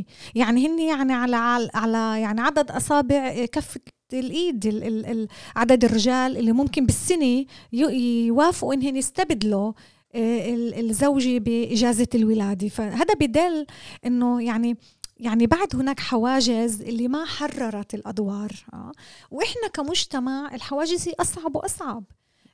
[0.02, 0.04] 2%
[0.36, 3.78] يعني هن يعني على على يعني عدد أصابع كف
[4.14, 9.74] الإيد ال ال ال عدد الرجال اللي ممكن بالسنة يوافقوا انهم يستبدلوا
[10.16, 13.66] آه، الزوجة بإجازة الولادة فهذا بدل
[14.06, 14.78] أنه يعني
[15.18, 18.92] يعني بعد هناك حواجز اللي ما حررت الأدوار آه.
[19.32, 21.58] وإحنا كمجتمع الحواجز هي أصعب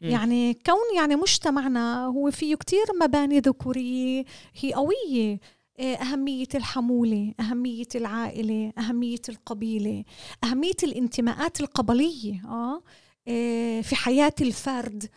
[0.02, 4.26] يعني كون يعني مجتمعنا هو فيه كتير مباني ذكورية
[4.56, 5.40] هي قوية
[5.80, 10.04] آه، أهمية الحمولة أهمية العائلة أهمية القبيلة
[10.44, 12.82] أهمية الانتماءات القبلية آه,
[13.28, 15.10] آه، في حياة الفرد.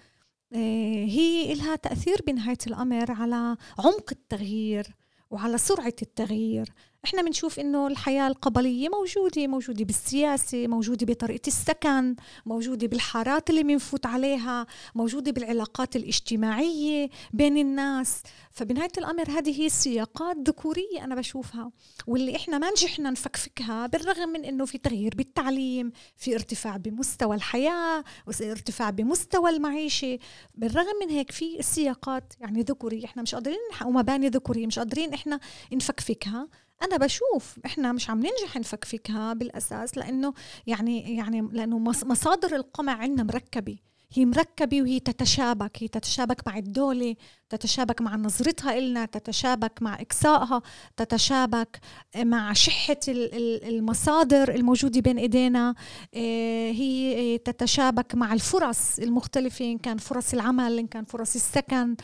[0.53, 4.87] آه، هي لها تأثير بنهاية الأمر على عمق التغيير
[5.31, 6.69] وعلى سرعة التغيير.
[7.05, 14.07] إحنا بنشوف إنه الحياة القبلية موجودة موجودة بالسياسة موجودة بطريقة السكن موجودة بالحارات اللي بنفوت
[14.07, 18.23] عليها موجودة بالعلاقات الاجتماعية بين الناس.
[18.51, 21.73] فبنهاية الأمر هذه هي سياقات ذكورية أنا بشوفها
[22.07, 28.05] واللي إحنا ما نجحنا نفكفكها بالرغم من إنه في تغيير بالتعليم في ارتفاع بمستوى الحياة
[28.43, 30.19] ارتفاع بمستوى المعيشة.
[30.55, 35.41] بالرغم من هيك في سياقات يعني ذكورية إحنا مش قادرين ومباني ذكورية مش قادرين إحنا
[35.73, 36.49] نفكفكها.
[36.83, 40.35] أنا بشوف إحنا مش عم ننجح نفكفكها بالأساس لأنه
[40.67, 43.79] يعني يعني لأنه مصادر القمع عندنا مركبة.
[44.13, 47.17] هي مركبة وهي تتشابك هي تتشابك مع الدولة
[47.51, 50.63] تتشابك مع نظرتها إلنا تتشابك مع إقصائها
[50.97, 51.81] تتشابك
[52.17, 55.75] مع شحة المصادر الموجودة بين إيدينا.
[56.15, 61.97] آه، هي تتشابك مع الفرص المختلفة إن كان فرص العمل إن كان فرص السكن.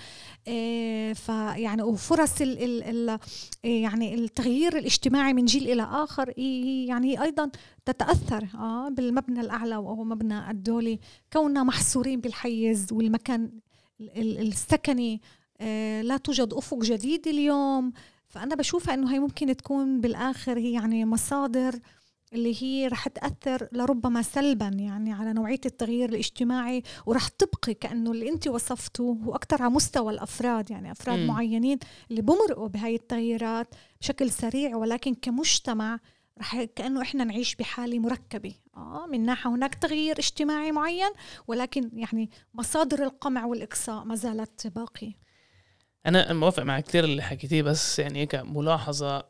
[0.49, 3.19] آه، فيعني وفرص ال ال ال
[3.65, 6.39] يعني التغيير الاجتماعي من جيل إلى آخر
[6.89, 7.51] يعني أيضا
[7.85, 10.99] تتأثر آه بالمبنى الأعلى وهو مبنى الدولي.
[11.33, 13.51] كوننا محصورين بالحيز والمكان
[14.01, 15.21] السكني
[15.61, 17.93] آه لا توجد أفق جديد اليوم.
[18.29, 21.79] فأنا بشوفها إنه هي ممكن تكون بالآخر هي يعني مصادر
[22.33, 28.29] اللي هي رح تأثر لربما سلبا يعني على نوعية التغيير الاجتماعي ورح تبقي كأنه اللي
[28.29, 30.71] أنت وصفته هو أكثر على مستوى الأفراد.
[30.71, 31.27] يعني أفراد م.
[31.27, 31.79] معينين
[32.11, 36.01] اللي بمرقوا بهاي التغييرات بشكل سريع ولكن كمجتمع
[36.39, 38.55] رح كأنه إحنا نعيش بحالة مركبة.
[38.77, 41.11] آه من ناحية هناك تغيير اجتماعي معين
[41.47, 45.13] ولكن يعني مصادر القمع والإقصاء ما زالت باقية.
[46.07, 49.25] أنا موافق معك كثير اللي حكيتيه بس يعني هيك ملاحظه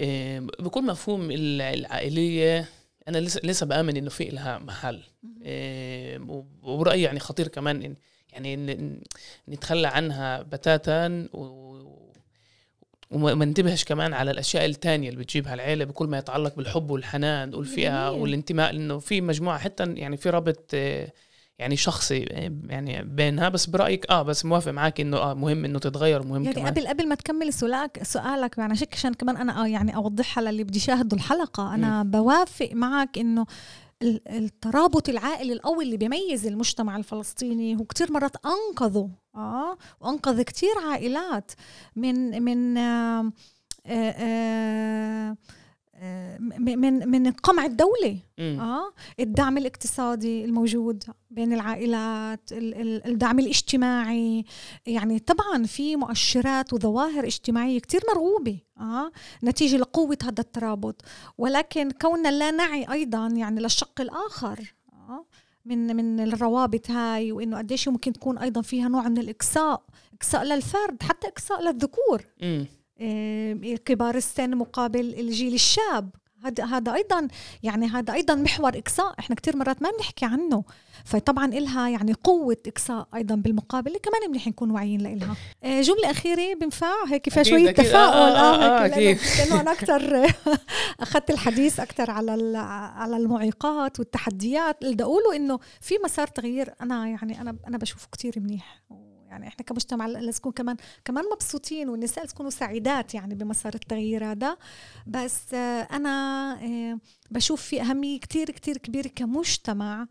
[0.00, 2.68] إيه بكون مفهوم العائلية
[3.08, 5.02] أنا لسه لسه بآمن إنه في لها محل.
[5.42, 6.18] إيه
[6.62, 7.96] وبرايي يعني خطير كمان إن
[8.32, 9.00] يعني
[9.48, 11.28] نتخلى عنها بتاتا
[13.12, 18.10] وما ننتبهش كمان على الأشياء الثانية اللي بتجيبها العيلة بكل ما يتعلق بالحب والحنان والفئة
[18.10, 20.30] والانتماء لأنه في مجموعة حتى يعني في
[20.74, 21.12] آه،
[21.58, 22.18] يعني شخصي
[22.68, 26.56] يعني بينها بس برأيك آه بس موافق معك إنه آه مهم إنه تتغير مهم يعني
[26.56, 30.64] كمان قبل قبل ما تكمل سؤالك سؤالك يعني عشان كمان أنا آه يعني أوضحها للي
[30.64, 32.10] بدي يشاهدوا الحلقة أنا م.
[32.10, 33.46] بوافق معك إنه
[34.02, 41.52] الترابط العائلي القوي اللي بيميز المجتمع الفلسطيني هو كتير مرات انقذوا آه وأنقذ كتير عائلات
[41.96, 43.32] من من آه
[43.86, 45.36] آه آه
[46.58, 48.18] من من قمع الدولة.
[48.38, 54.44] آه الدعم الاقتصادي الموجود بين العائلات الدعم الاجتماعي.
[54.86, 58.58] يعني طبعا في مؤشرات وظواهر اجتماعية كثير مرغوبة.
[58.80, 59.12] آه
[59.44, 61.02] نتيجة لقوة هذا الترابط.
[61.38, 65.26] ولكن كوننا لا نعي أيضا يعني للشق الآخر آه
[65.64, 69.82] من من الروابط هاي وإنه قديش ممكن تكون أيضا فيها نوع من الإقصاء
[70.14, 72.24] إقصاء للفرد حتى إقصاء للذكور.
[72.42, 72.66] آه،
[73.84, 76.10] كبار السن مقابل الجيل الشاب.
[76.44, 77.28] هذا هذا أيضا
[77.62, 80.64] يعني هذا أيضا محور إقصاء إحنا كثير مرات ما بنحكي عنه.
[81.04, 85.36] فطبعا إلها يعني قوة إقصاء أيضا بالمقابل كمان منيح نكون واعيين لإلها.
[85.64, 87.84] آه، جملة أخيرة بنفع؟ هيك فيها شوية أكيد.
[87.84, 88.14] تفاؤل.
[88.14, 90.32] آه, آه, آه, لأنه أنا أكثر
[91.00, 92.58] أخذت الحديث أكثر على
[92.96, 94.82] على المعيقات والتحديات.
[94.82, 98.82] اللي بدي أقوله إنه في مسار تغيير أنا يعني أنا أنا بشوفه كثير منيح.
[99.32, 104.56] يعني إحنا كمجتمع لازم نكون كمان كمان مبسوطين والنساء تكونوا سعيدات يعني بمسار التغيير هذا.
[105.06, 106.10] بس أنا
[106.62, 106.98] آه،
[107.30, 110.06] بشوف في أهمية كتير كتير كبيرة كمجتمع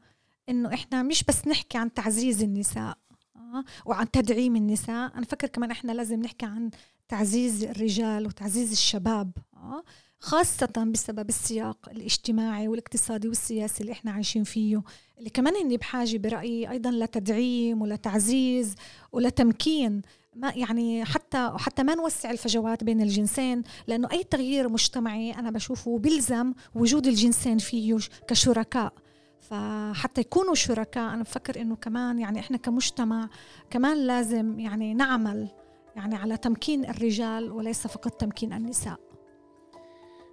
[0.49, 2.97] إنه إحنا مش بس نحكي عن تعزيز النساء
[3.35, 6.69] آه، وعن تدعيم النساء أنا فكر كمان إحنا لازم نحكي عن
[7.07, 9.83] تعزيز الرجال وتعزيز الشباب آه،
[10.23, 14.81] خاصة بسبب السياق الاجتماعي والاقتصادي والسياسي اللي إحنا عايشين فيه
[15.19, 18.75] اللي كمان هني بحاجة برأيي أيضا لتدعيم ولتعزيز
[19.11, 20.01] ولتمكين
[20.35, 25.99] ما يعني حتى حتى ما نوسع الفجوات بين الجنسين لأنه أي تغيير مجتمعي أنا بشوفه
[25.99, 27.97] بيلزم وجود الجنسين فيه
[28.27, 28.93] كشركاء.
[29.39, 33.29] فحتى يكونوا شركاء أنا بفكر إنه كمان يعني إحنا كمجتمع
[33.69, 35.47] كمان لازم يعني نعمل
[35.95, 39.10] يعني على تمكين الرجال وليس فقط تمكين النساء.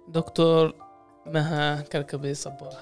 [0.09, 0.75] دكتور
[1.25, 2.77] مها كركبي صباح.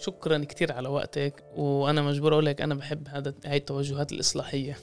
[0.00, 4.76] شكرا كثير على وقتك وأنا مجبور أقول لك أنا بحب هذا هاي التوجهات الإصلاحية.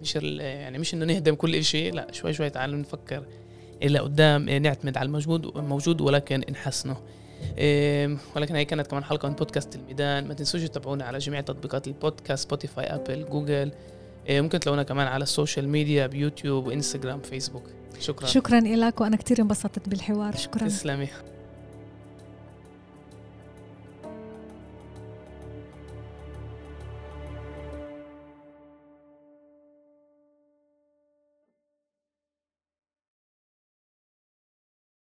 [0.00, 3.24] مش يعني مش إنه نهدم كل شيء لا شوي شوي تعالوا نفكر
[3.82, 6.96] إلى قدام نعتمد على الموجود موجود ولكن نحسنه
[8.36, 10.28] ولكن هي كانت كمان حلقة من بودكاست الميدان.
[10.28, 13.72] ما تنسوش تتابعونا على جميع تطبيقات البودكاست سبوتيفاي ابل جوجل
[14.30, 17.64] ممكن تلاقونا كمان على ال social media بيوتيوب وإنستغرام فيسبوك
[18.00, 18.26] شكرا.
[18.26, 20.36] شكرا لك وأنا كثير انبسطت بالحوار.
[20.36, 20.68] شكرا.
[20.68, 21.08] تسلمي.